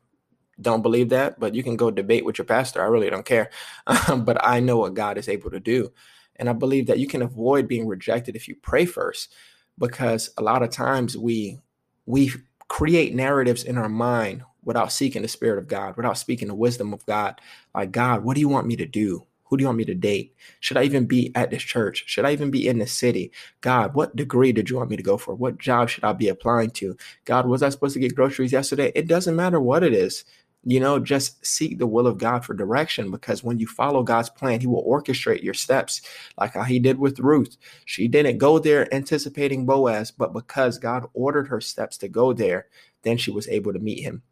don't 0.61 0.81
believe 0.81 1.09
that, 1.09 1.39
but 1.39 1.55
you 1.55 1.63
can 1.63 1.75
go 1.75 1.91
debate 1.91 2.25
with 2.25 2.37
your 2.37 2.45
pastor. 2.45 2.81
I 2.81 2.87
really 2.87 3.09
don't 3.09 3.25
care. 3.25 3.49
Um, 3.87 4.25
but 4.25 4.43
I 4.45 4.59
know 4.59 4.77
what 4.77 4.93
God 4.93 5.17
is 5.17 5.29
able 5.29 5.51
to 5.51 5.59
do. 5.59 5.91
And 6.37 6.49
I 6.49 6.53
believe 6.53 6.87
that 6.87 6.99
you 6.99 7.07
can 7.07 7.21
avoid 7.21 7.67
being 7.67 7.87
rejected 7.87 8.35
if 8.35 8.47
you 8.47 8.55
pray 8.55 8.85
first, 8.85 9.33
because 9.77 10.31
a 10.37 10.43
lot 10.43 10.63
of 10.63 10.69
times 10.69 11.17
we 11.17 11.59
we 12.05 12.31
create 12.67 13.13
narratives 13.13 13.63
in 13.63 13.77
our 13.77 13.89
mind 13.89 14.43
without 14.63 14.91
seeking 14.91 15.21
the 15.21 15.27
spirit 15.27 15.59
of 15.59 15.67
God, 15.67 15.95
without 15.95 16.17
speaking 16.17 16.47
the 16.47 16.55
wisdom 16.55 16.93
of 16.93 17.05
God. 17.05 17.39
Like, 17.75 17.91
God, 17.91 18.23
what 18.23 18.33
do 18.33 18.41
you 18.41 18.49
want 18.49 18.67
me 18.67 18.75
to 18.77 18.85
do? 18.85 19.25
Who 19.45 19.57
do 19.57 19.61
you 19.61 19.67
want 19.67 19.77
me 19.77 19.85
to 19.85 19.95
date? 19.95 20.35
Should 20.59 20.77
I 20.77 20.83
even 20.83 21.05
be 21.05 21.31
at 21.35 21.51
this 21.51 21.63
church? 21.63 22.03
Should 22.07 22.25
I 22.25 22.31
even 22.31 22.49
be 22.49 22.67
in 22.67 22.79
this 22.79 22.91
city? 22.91 23.31
God, 23.61 23.93
what 23.93 24.15
degree 24.15 24.51
did 24.51 24.69
you 24.69 24.77
want 24.77 24.89
me 24.89 24.97
to 24.97 25.03
go 25.03 25.17
for? 25.17 25.35
What 25.35 25.57
job 25.57 25.89
should 25.89 26.03
I 26.03 26.13
be 26.13 26.29
applying 26.29 26.71
to? 26.71 26.97
God, 27.25 27.45
was 27.45 27.61
I 27.61 27.69
supposed 27.69 27.93
to 27.93 27.99
get 27.99 28.15
groceries 28.15 28.51
yesterday? 28.51 28.91
It 28.95 29.07
doesn't 29.07 29.35
matter 29.35 29.59
what 29.59 29.83
it 29.83 29.93
is. 29.93 30.25
You 30.65 30.79
know, 30.79 30.97
just 30.97 31.45
seek 31.45 31.77
the 31.77 31.87
will 31.87 32.07
of 32.07 32.17
God 32.17 32.45
for 32.45 32.53
direction 32.53 33.11
because 33.11 33.43
when 33.43 33.59
you 33.59 33.67
follow 33.67 34.01
God's 34.01 34.29
plan, 34.29 34.61
He 34.61 34.67
will 34.67 34.85
orchestrate 34.85 35.43
your 35.43 35.53
steps, 35.53 36.01
like 36.39 36.53
how 36.53 36.63
He 36.63 36.79
did 36.79 36.97
with 36.97 37.19
Ruth. 37.19 37.57
She 37.83 38.07
didn't 38.07 38.37
go 38.37 38.59
there 38.59 38.93
anticipating 38.93 39.65
Boaz, 39.65 40.09
but 40.11 40.31
because 40.31 40.77
God 40.77 41.05
ordered 41.13 41.49
her 41.49 41.59
steps 41.59 41.97
to 41.97 42.07
go 42.07 42.31
there, 42.31 42.67
then 43.01 43.17
she 43.17 43.29
was 43.29 43.47
able 43.49 43.73
to 43.73 43.79
meet 43.79 43.99
him. 44.01 44.23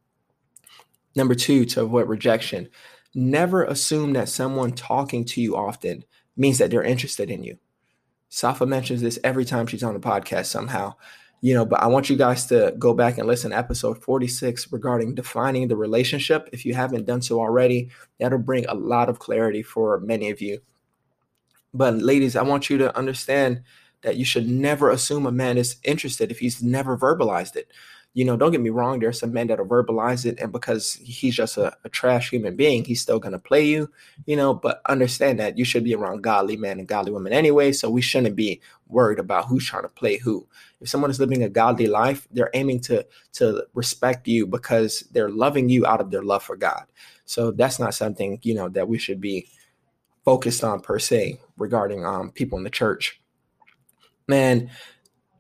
Number 1.15 1.35
two, 1.35 1.65
to 1.65 1.81
avoid 1.81 2.07
rejection, 2.07 2.69
never 3.13 3.63
assume 3.63 4.13
that 4.13 4.29
someone 4.29 4.71
talking 4.71 5.25
to 5.25 5.41
you 5.41 5.55
often 5.55 6.03
means 6.37 6.57
that 6.57 6.71
they're 6.71 6.83
interested 6.83 7.29
in 7.29 7.43
you. 7.43 7.57
Safa 8.29 8.65
mentions 8.65 9.01
this 9.01 9.19
every 9.23 9.45
time 9.45 9.67
she's 9.67 9.83
on 9.83 9.93
the 9.93 9.99
podcast 9.99 10.45
somehow. 10.45 10.95
You 11.41 11.55
know, 11.55 11.65
but 11.65 11.81
I 11.81 11.87
want 11.87 12.09
you 12.09 12.15
guys 12.15 12.45
to 12.47 12.73
go 12.77 12.93
back 12.93 13.17
and 13.17 13.27
listen 13.27 13.49
to 13.49 13.57
episode 13.57 14.01
46 14.03 14.71
regarding 14.71 15.15
defining 15.15 15.67
the 15.67 15.75
relationship. 15.75 16.47
If 16.53 16.65
you 16.65 16.75
haven't 16.75 17.07
done 17.07 17.21
so 17.21 17.39
already, 17.39 17.89
that'll 18.19 18.37
bring 18.37 18.65
a 18.67 18.75
lot 18.75 19.09
of 19.09 19.17
clarity 19.17 19.63
for 19.63 19.99
many 20.01 20.29
of 20.29 20.39
you. 20.39 20.61
But 21.73 21.95
ladies, 21.95 22.35
I 22.35 22.43
want 22.43 22.69
you 22.69 22.77
to 22.77 22.95
understand 22.95 23.63
that 24.01 24.17
you 24.17 24.25
should 24.25 24.47
never 24.47 24.91
assume 24.91 25.25
a 25.25 25.31
man 25.31 25.57
is 25.57 25.77
interested 25.83 26.31
if 26.31 26.39
he's 26.39 26.61
never 26.61 26.97
verbalized 26.97 27.55
it 27.55 27.71
you 28.13 28.25
know, 28.25 28.35
don't 28.37 28.51
get 28.51 28.61
me 28.61 28.69
wrong, 28.69 28.99
there's 28.99 29.19
some 29.19 29.33
men 29.33 29.47
that'll 29.47 29.65
verbalize 29.65 30.25
it, 30.25 30.39
and 30.39 30.51
because 30.51 30.95
he's 30.95 31.35
just 31.35 31.57
a, 31.57 31.75
a 31.85 31.89
trash 31.89 32.29
human 32.29 32.55
being, 32.55 32.83
he's 32.83 33.01
still 33.01 33.19
gonna 33.19 33.39
play 33.39 33.65
you, 33.65 33.89
you 34.25 34.35
know. 34.35 34.53
But 34.53 34.81
understand 34.87 35.39
that 35.39 35.57
you 35.57 35.65
should 35.65 35.83
be 35.83 35.95
around 35.95 36.21
godly 36.23 36.57
men 36.57 36.79
and 36.79 36.87
godly 36.87 37.11
women 37.11 37.33
anyway, 37.33 37.71
so 37.71 37.89
we 37.89 38.01
shouldn't 38.01 38.35
be 38.35 38.61
worried 38.87 39.19
about 39.19 39.45
who's 39.47 39.65
trying 39.65 39.83
to 39.83 39.89
play 39.89 40.17
who. 40.17 40.47
If 40.81 40.89
someone 40.89 41.11
is 41.11 41.19
living 41.19 41.43
a 41.43 41.49
godly 41.49 41.87
life, 41.87 42.27
they're 42.31 42.51
aiming 42.53 42.81
to 42.81 43.05
to 43.33 43.65
respect 43.73 44.27
you 44.27 44.45
because 44.47 45.01
they're 45.11 45.29
loving 45.29 45.69
you 45.69 45.85
out 45.85 46.01
of 46.01 46.11
their 46.11 46.23
love 46.23 46.43
for 46.43 46.57
God. 46.57 46.85
So 47.25 47.51
that's 47.51 47.79
not 47.79 47.93
something 47.93 48.39
you 48.43 48.53
know 48.55 48.69
that 48.69 48.87
we 48.89 48.97
should 48.97 49.21
be 49.21 49.47
focused 50.25 50.63
on 50.63 50.81
per 50.81 50.99
se 50.99 51.39
regarding 51.57 52.05
um, 52.05 52.31
people 52.31 52.57
in 52.57 52.63
the 52.63 52.69
church. 52.69 53.21
man, 54.27 54.69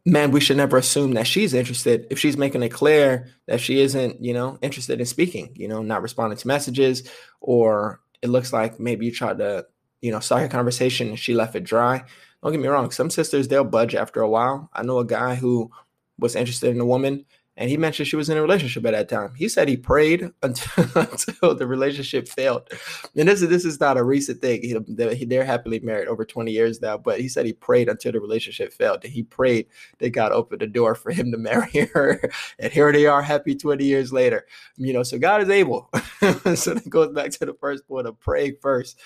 man, 0.05 0.31
we 0.31 0.39
should 0.39 0.57
never 0.57 0.77
assume 0.77 1.13
that 1.13 1.27
she's 1.27 1.53
interested 1.53 2.07
if 2.09 2.19
she's 2.19 2.37
making 2.37 2.63
it 2.63 2.69
clear 2.69 3.29
that 3.47 3.61
she 3.61 3.79
isn't, 3.81 4.23
you 4.23 4.33
know, 4.33 4.57
interested 4.61 4.99
in 4.99 5.05
speaking, 5.05 5.51
you 5.55 5.67
know, 5.67 5.81
not 5.81 6.01
responding 6.01 6.37
to 6.37 6.47
messages, 6.47 7.09
or 7.39 8.01
it 8.21 8.29
looks 8.29 8.51
like 8.51 8.79
maybe 8.79 9.05
you 9.05 9.11
tried 9.11 9.37
to, 9.39 9.65
you 10.01 10.11
know, 10.11 10.19
start 10.19 10.43
a 10.43 10.49
conversation 10.49 11.09
and 11.09 11.19
she 11.19 11.33
left 11.33 11.55
it 11.55 11.63
dry. 11.63 12.03
Don't 12.41 12.51
get 12.51 12.61
me 12.61 12.67
wrong, 12.67 12.89
some 12.89 13.09
sisters 13.09 13.47
they'll 13.47 13.63
budge 13.63 13.93
after 13.93 14.21
a 14.21 14.29
while. 14.29 14.69
I 14.73 14.81
know 14.83 14.99
a 14.99 15.05
guy 15.05 15.35
who 15.35 15.69
was 16.17 16.35
interested 16.35 16.73
in 16.73 16.81
a 16.81 16.85
woman 16.85 17.25
and 17.57 17.69
he 17.69 17.75
mentioned 17.75 18.07
she 18.07 18.15
was 18.15 18.29
in 18.29 18.37
a 18.37 18.41
relationship 18.41 18.85
at 18.85 18.91
that 18.91 19.09
time. 19.09 19.33
He 19.35 19.49
said 19.49 19.67
he 19.67 19.75
prayed 19.75 20.29
until, 20.43 20.85
until 20.95 21.55
the 21.55 21.67
relationship 21.67 22.27
failed. 22.27 22.69
And 23.15 23.27
this 23.27 23.41
is 23.41 23.49
this 23.49 23.65
is 23.65 23.79
not 23.79 23.97
a 23.97 24.03
recent 24.03 24.41
thing. 24.41 24.61
He, 24.61 25.25
they're 25.25 25.45
happily 25.45 25.79
married 25.79 26.07
over 26.07 26.23
20 26.23 26.51
years 26.51 26.81
now, 26.81 26.97
but 26.97 27.19
he 27.19 27.27
said 27.27 27.45
he 27.45 27.53
prayed 27.53 27.89
until 27.89 28.13
the 28.13 28.21
relationship 28.21 28.71
failed. 28.71 29.03
He 29.03 29.23
prayed 29.23 29.67
that 29.99 30.11
God 30.11 30.31
opened 30.31 30.61
the 30.61 30.67
door 30.67 30.95
for 30.95 31.11
him 31.11 31.31
to 31.31 31.37
marry 31.37 31.89
her. 31.93 32.21
And 32.57 32.71
here 32.71 32.91
they 32.91 33.05
are, 33.05 33.21
happy 33.21 33.55
20 33.55 33.83
years 33.83 34.13
later. 34.13 34.45
You 34.77 34.93
know, 34.93 35.03
so 35.03 35.19
God 35.19 35.41
is 35.41 35.49
able. 35.49 35.89
so 36.55 36.73
that 36.73 36.89
goes 36.89 37.13
back 37.13 37.31
to 37.31 37.45
the 37.45 37.57
first 37.59 37.87
point 37.87 38.07
of 38.07 38.19
praying 38.19 38.55
first. 38.61 38.97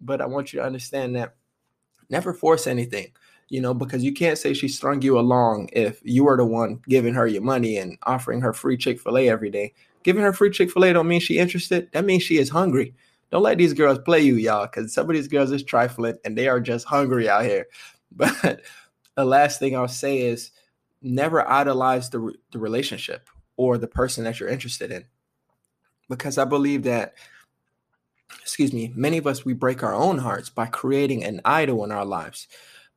But 0.00 0.20
I 0.20 0.26
want 0.26 0.52
you 0.52 0.60
to 0.60 0.66
understand 0.66 1.16
that 1.16 1.36
never 2.10 2.34
force 2.34 2.66
anything 2.66 3.12
you 3.48 3.60
know, 3.60 3.74
because 3.74 4.02
you 4.02 4.12
can't 4.12 4.38
say 4.38 4.54
she 4.54 4.68
strung 4.68 5.02
you 5.02 5.18
along 5.18 5.68
if 5.72 6.00
you 6.02 6.24
were 6.24 6.36
the 6.36 6.44
one 6.44 6.80
giving 6.88 7.14
her 7.14 7.26
your 7.26 7.42
money 7.42 7.76
and 7.76 7.98
offering 8.04 8.40
her 8.40 8.52
free 8.52 8.76
Chick 8.76 9.00
fil 9.00 9.18
A 9.18 9.28
every 9.28 9.50
day. 9.50 9.72
Giving 10.02 10.22
her 10.22 10.32
free 10.32 10.50
Chick 10.50 10.70
fil 10.70 10.84
A 10.84 10.92
don't 10.92 11.08
mean 11.08 11.20
she 11.20 11.38
interested. 11.38 11.90
That 11.92 12.04
means 12.04 12.22
she 12.22 12.38
is 12.38 12.48
hungry. 12.48 12.94
Don't 13.30 13.42
let 13.42 13.58
these 13.58 13.72
girls 13.72 13.98
play 13.98 14.20
you, 14.20 14.36
y'all, 14.36 14.66
because 14.66 14.92
some 14.92 15.08
of 15.08 15.14
these 15.14 15.28
girls 15.28 15.50
is 15.50 15.62
trifling 15.62 16.16
and 16.24 16.36
they 16.36 16.48
are 16.48 16.60
just 16.60 16.86
hungry 16.86 17.28
out 17.28 17.44
here. 17.44 17.66
But 18.16 18.60
the 19.16 19.24
last 19.24 19.58
thing 19.58 19.76
I'll 19.76 19.88
say 19.88 20.20
is 20.20 20.52
never 21.02 21.48
idolize 21.48 22.10
the, 22.10 22.32
the 22.52 22.60
relationship 22.60 23.28
or 23.56 23.76
the 23.76 23.88
person 23.88 24.22
that 24.24 24.38
you're 24.38 24.48
interested 24.48 24.92
in. 24.92 25.04
Because 26.08 26.38
I 26.38 26.44
believe 26.44 26.84
that, 26.84 27.14
excuse 28.40 28.72
me, 28.72 28.92
many 28.94 29.18
of 29.18 29.26
us, 29.26 29.44
we 29.44 29.52
break 29.52 29.82
our 29.82 29.94
own 29.94 30.18
hearts 30.18 30.48
by 30.48 30.66
creating 30.66 31.24
an 31.24 31.40
idol 31.44 31.82
in 31.82 31.90
our 31.90 32.04
lives. 32.04 32.46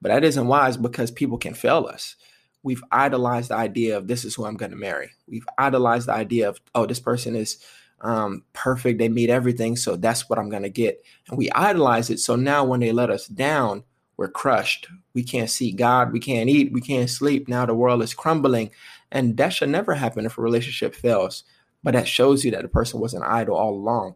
But 0.02 0.10
that 0.10 0.24
isn't 0.24 0.48
wise 0.48 0.78
because 0.78 1.12
people 1.12 1.38
can 1.38 1.54
fail 1.54 1.88
us. 1.92 2.16
We've 2.64 2.84
idolized 2.92 3.50
the 3.50 3.56
idea 3.56 3.98
of 3.98 4.08
this 4.08 4.26
is 4.26 4.36
who 4.36 4.46
I'm 4.46 4.58
going 4.58 4.72
to 4.72 4.78
marry. 4.78 5.12
We've 5.28 5.48
idolized 5.58 6.08
the 6.08 6.14
idea 6.14 6.50
of, 6.50 6.60
oh, 6.76 6.86
this 6.86 7.00
person 7.00 7.36
is 7.36 7.64
um, 8.02 8.44
perfect. 8.54 9.00
They 9.00 9.10
meet 9.10 9.30
everything. 9.30 9.76
So 9.76 9.96
that's 9.96 10.30
what 10.30 10.40
I'm 10.40 10.50
going 10.50 10.64
to 10.64 10.70
get. 10.70 11.04
And 11.30 11.38
we 11.38 11.50
idolize 11.52 12.10
it. 12.10 12.20
So 12.20 12.36
now 12.36 12.64
when 12.66 12.80
they 12.80 12.92
let 12.92 13.10
us 13.10 13.28
down, 13.28 13.84
we're 14.18 14.28
crushed. 14.28 14.88
We 15.14 15.24
can't 15.24 15.50
see 15.50 15.72
God. 15.72 16.12
We 16.12 16.20
can't 16.20 16.50
eat. 16.50 16.74
We 16.74 16.82
can't 16.82 17.10
sleep. 17.10 17.48
Now 17.48 17.66
the 17.66 17.76
world 17.76 18.02
is 18.02 18.14
crumbling. 18.14 18.72
And 19.12 19.38
that 19.38 19.54
should 19.54 19.70
never 19.70 19.94
happen 19.94 20.26
if 20.26 20.38
a 20.38 20.42
relationship 20.42 20.96
fails. 20.96 21.44
But 21.84 21.94
that 21.94 22.08
shows 22.08 22.44
you 22.44 22.52
that 22.52 22.64
the 22.64 22.68
person 22.68 23.00
was 23.00 23.14
an 23.14 23.24
idol 23.24 23.56
all 23.56 23.74
along. 23.74 24.16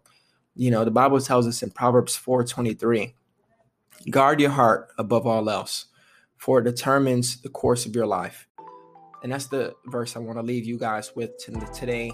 You 0.56 0.72
know, 0.72 0.84
the 0.84 0.91
Bible 0.91 1.22
tells 1.22 1.48
us 1.48 1.63
in 1.63 1.70
Proverbs 1.70 2.15
4 2.15 2.44
23 2.44 3.13
Guard 4.10 4.40
your 4.40 4.50
heart 4.50 4.90
above 4.98 5.28
all 5.28 5.50
else, 5.50 5.86
for 6.38 6.60
it 6.60 6.64
determines 6.64 7.42
the 7.42 7.50
course 7.50 7.86
of 7.86 7.96
your 7.96 8.08
life. 8.08 8.48
And 9.24 9.32
that's 9.32 9.46
the 9.46 9.76
verse 9.86 10.16
I 10.16 10.20
want 10.20 10.40
to 10.40 10.44
leave 10.44 10.66
you 10.66 10.80
guys 10.80 11.16
with 11.16 11.32
today, 11.74 12.12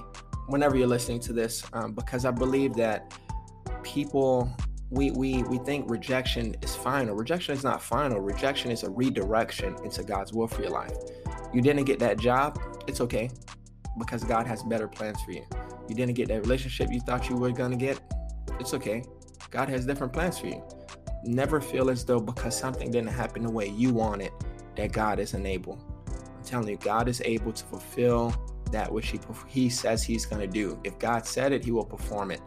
whenever 0.48 0.76
you're 0.76 0.88
listening 0.88 1.22
to 1.22 1.34
this, 1.34 1.64
um, 1.72 1.94
because 1.94 2.26
I 2.26 2.32
believe 2.32 2.74
that 2.76 3.14
people 3.84 4.52
we 4.90 5.12
we 5.12 5.44
we 5.44 5.58
think 5.60 5.90
rejection 5.90 6.56
is 6.62 6.76
final. 6.76 7.16
Rejection 7.16 7.54
is 7.54 7.64
not 7.64 7.82
final. 7.82 8.20
Rejection 8.20 8.72
is 8.72 8.84
a 8.84 8.90
redirection 8.90 9.76
into 9.84 10.04
God's 10.04 10.34
will 10.34 10.48
for 10.48 10.62
your 10.62 10.72
life. 10.72 10.96
You 11.54 11.62
didn't 11.62 11.86
get 11.86 12.00
that 12.00 12.18
job, 12.18 12.60
it's 12.88 13.00
okay, 13.02 13.30
because 13.98 14.24
God 14.24 14.46
has 14.48 14.64
better 14.64 14.88
plans 14.88 15.22
for 15.24 15.32
you. 15.32 15.46
You 15.88 15.96
didn't 15.96 16.16
get 16.16 16.28
that 16.28 16.42
relationship 16.42 16.92
you 16.92 17.00
thought 17.00 17.30
you 17.30 17.38
were 17.38 17.52
gonna 17.52 17.78
get, 17.78 18.00
it's 18.60 18.74
okay. 18.74 19.04
God 19.52 19.70
has 19.70 19.86
different 19.86 20.12
plans 20.12 20.38
for 20.40 20.48
you. 20.48 20.62
Never 21.28 21.60
feel 21.60 21.90
as 21.90 22.06
though 22.06 22.22
because 22.22 22.58
something 22.58 22.90
didn't 22.90 23.10
happen 23.10 23.44
the 23.44 23.52
way 23.52 23.68
you 23.68 23.92
want 23.92 24.22
it, 24.22 24.32
that 24.78 24.94
God 24.94 25.20
is 25.20 25.34
unable. 25.34 25.78
I'm 26.08 26.44
telling 26.46 26.70
you, 26.70 26.78
God 26.78 27.10
is 27.10 27.22
able 27.26 27.52
to 27.52 27.66
fulfill 27.66 28.34
that 28.72 28.90
which 28.90 29.10
He 29.10 29.20
He 29.46 29.70
says 29.70 30.04
He's 30.04 30.26
going 30.26 30.40
to 30.40 30.48
do. 30.48 30.80
If 30.86 30.98
God 31.00 31.26
said 31.26 31.52
it, 31.52 31.66
He 31.66 31.72
will 31.72 31.84
perform 31.84 32.32
it. 32.32 32.40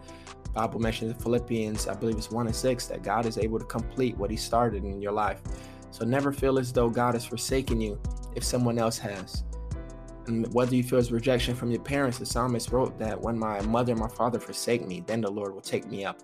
Bible 0.55 0.81
mentions 0.81 1.13
in 1.13 1.19
Philippians, 1.19 1.89
I 1.89 1.95
believe 1.95 2.17
it's 2.17 2.31
one 2.31 2.47
and 2.47 2.57
six, 2.57 2.87
that 2.87 3.03
God 3.03 3.27
is 3.27 3.37
able 3.37 3.59
to 3.59 3.67
complete 3.67 4.17
what 4.17 4.31
He 4.31 4.37
started 4.39 4.83
in 4.83 5.03
your 5.03 5.13
life. 5.13 5.43
So 5.91 6.07
never 6.07 6.33
feel 6.33 6.59
as 6.59 6.73
though 6.73 6.89
God 6.89 7.13
has 7.13 7.27
forsaken 7.27 7.83
you 7.83 8.01
if 8.35 8.43
someone 8.43 8.79
else 8.79 8.97
has. 8.97 9.45
And 10.27 10.51
whether 10.55 10.75
you 10.75 10.83
feel 10.83 10.99
as 10.99 11.13
rejection 11.13 11.55
from 11.55 11.71
your 11.71 11.83
parents, 11.83 12.19
the 12.19 12.25
psalmist 12.25 12.73
wrote 12.73 12.99
that 12.99 13.21
when 13.21 13.39
my 13.39 13.61
mother 13.61 13.93
and 13.93 14.01
my 14.01 14.09
father 14.09 14.41
forsake 14.41 14.87
me, 14.87 15.05
then 15.07 15.21
the 15.21 15.31
Lord 15.31 15.53
will 15.53 15.61
take 15.61 15.87
me 15.87 16.07
up 16.07 16.23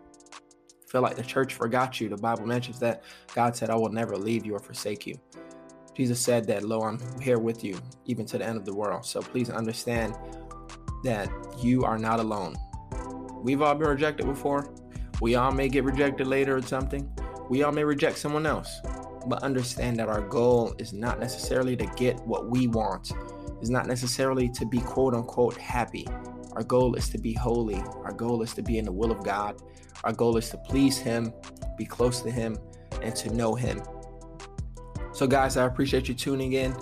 feel 0.86 1.02
like 1.02 1.16
the 1.16 1.22
church 1.22 1.54
forgot 1.54 2.00
you, 2.00 2.08
the 2.08 2.16
Bible 2.16 2.46
mentions 2.46 2.78
that 2.80 3.02
God 3.34 3.56
said, 3.56 3.70
I 3.70 3.74
will 3.74 3.90
never 3.90 4.16
leave 4.16 4.46
you 4.46 4.54
or 4.54 4.60
forsake 4.60 5.06
you. 5.06 5.18
Jesus 5.94 6.20
said 6.20 6.46
that, 6.46 6.62
Lo, 6.62 6.82
I'm 6.82 7.00
here 7.20 7.38
with 7.38 7.64
you, 7.64 7.78
even 8.04 8.26
to 8.26 8.38
the 8.38 8.46
end 8.46 8.56
of 8.56 8.64
the 8.64 8.74
world. 8.74 9.04
So 9.04 9.20
please 9.20 9.50
understand 9.50 10.14
that 11.04 11.28
you 11.58 11.84
are 11.84 11.98
not 11.98 12.20
alone. 12.20 12.54
We've 13.42 13.62
all 13.62 13.74
been 13.74 13.88
rejected 13.88 14.26
before. 14.26 14.72
We 15.20 15.36
all 15.36 15.52
may 15.52 15.68
get 15.68 15.84
rejected 15.84 16.26
later 16.26 16.56
or 16.56 16.62
something. 16.62 17.10
We 17.48 17.62
all 17.62 17.72
may 17.72 17.84
reject 17.84 18.18
someone 18.18 18.44
else. 18.44 18.80
But 19.26 19.42
understand 19.42 19.96
that 19.96 20.08
our 20.08 20.20
goal 20.20 20.74
is 20.78 20.92
not 20.92 21.18
necessarily 21.18 21.76
to 21.76 21.86
get 21.96 22.20
what 22.26 22.50
we 22.50 22.68
want, 22.68 23.12
is 23.60 23.70
not 23.70 23.86
necessarily 23.86 24.48
to 24.50 24.66
be 24.66 24.80
quote 24.80 25.14
unquote 25.14 25.56
happy. 25.56 26.06
Our 26.52 26.62
goal 26.62 26.94
is 26.94 27.08
to 27.10 27.18
be 27.18 27.32
holy. 27.32 27.82
Our 28.04 28.12
goal 28.12 28.42
is 28.42 28.52
to 28.54 28.62
be 28.62 28.78
in 28.78 28.84
the 28.84 28.92
will 28.92 29.10
of 29.10 29.24
God. 29.24 29.60
Our 30.06 30.12
goal 30.12 30.36
is 30.36 30.48
to 30.50 30.56
please 30.56 30.96
Him, 30.96 31.34
be 31.76 31.84
close 31.84 32.20
to 32.20 32.30
Him, 32.30 32.56
and 33.02 33.14
to 33.16 33.34
know 33.34 33.56
Him. 33.56 33.82
So, 35.12 35.26
guys, 35.26 35.56
I 35.56 35.66
appreciate 35.66 36.06
you 36.06 36.14
tuning 36.14 36.52
in. 36.52 36.76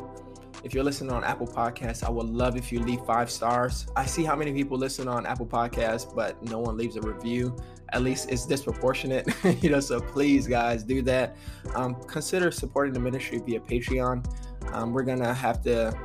If 0.62 0.74
you're 0.74 0.84
listening 0.84 1.10
on 1.10 1.24
Apple 1.24 1.46
Podcasts, 1.46 2.04
I 2.04 2.10
would 2.10 2.26
love 2.26 2.54
if 2.54 2.70
you 2.70 2.80
leave 2.80 3.00
five 3.06 3.30
stars. 3.30 3.86
I 3.96 4.04
see 4.04 4.24
how 4.24 4.36
many 4.36 4.52
people 4.52 4.76
listen 4.76 5.08
on 5.08 5.24
Apple 5.24 5.46
Podcasts, 5.46 6.14
but 6.14 6.42
no 6.42 6.58
one 6.58 6.76
leaves 6.76 6.96
a 6.96 7.00
review. 7.00 7.56
At 7.94 8.02
least 8.02 8.30
it's 8.30 8.44
disproportionate, 8.44 9.26
you 9.62 9.70
know. 9.70 9.80
So 9.80 10.00
please, 10.00 10.46
guys, 10.46 10.82
do 10.82 11.00
that. 11.02 11.36
Um, 11.74 11.94
consider 12.06 12.50
supporting 12.50 12.92
the 12.92 13.00
ministry 13.00 13.38
via 13.38 13.60
Patreon. 13.60 14.26
Um, 14.72 14.92
we're 14.92 15.02
gonna 15.02 15.32
have 15.32 15.62
to 15.62 15.98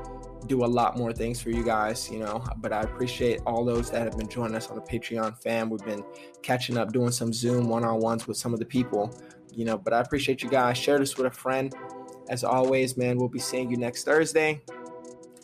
do 0.48 0.64
a 0.64 0.68
lot 0.68 0.98
more 0.98 1.14
things 1.14 1.42
for 1.42 1.50
you 1.50 1.64
guys, 1.64 2.10
you 2.10 2.20
know. 2.20 2.44
But 2.58 2.74
I 2.74 2.82
appreciate 2.82 3.42
all 3.46 3.66
those 3.66 3.90
that 3.92 4.04
have 4.04 4.18
been 4.18 4.30
joining 4.30 4.56
us 4.56 4.70
on 4.70 4.76
the 4.76 4.82
Patreon 4.82 5.42
fam. 5.42 5.70
We've 5.70 5.84
been 5.84 6.04
catching 6.42 6.78
up, 6.78 6.92
doing 6.92 7.12
some 7.12 7.34
Zoom 7.34 7.70
one 7.70 7.84
on 7.84 8.00
ones 8.00 8.28
with 8.28 8.38
some 8.38 8.54
of 8.54 8.60
the 8.60 8.66
people, 8.66 9.14
you 9.54 9.66
know. 9.66 9.78
But 9.78 9.94
I 9.94 10.00
appreciate 10.00 10.42
you 10.42 10.50
guys. 10.50 10.78
Share 10.78 11.00
this 11.00 11.18
with 11.18 11.28
a 11.28 11.32
friend. 11.32 11.74
As 12.30 12.44
always, 12.44 12.96
man, 12.98 13.18
we'll 13.18 13.28
be 13.28 13.40
seeing 13.40 13.70
you 13.72 13.78
next 13.78 14.04
Thursday. 14.04 14.62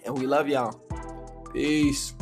And 0.05 0.17
we 0.17 0.27
love 0.27 0.47
y'all. 0.47 0.79
Peace. 1.51 2.13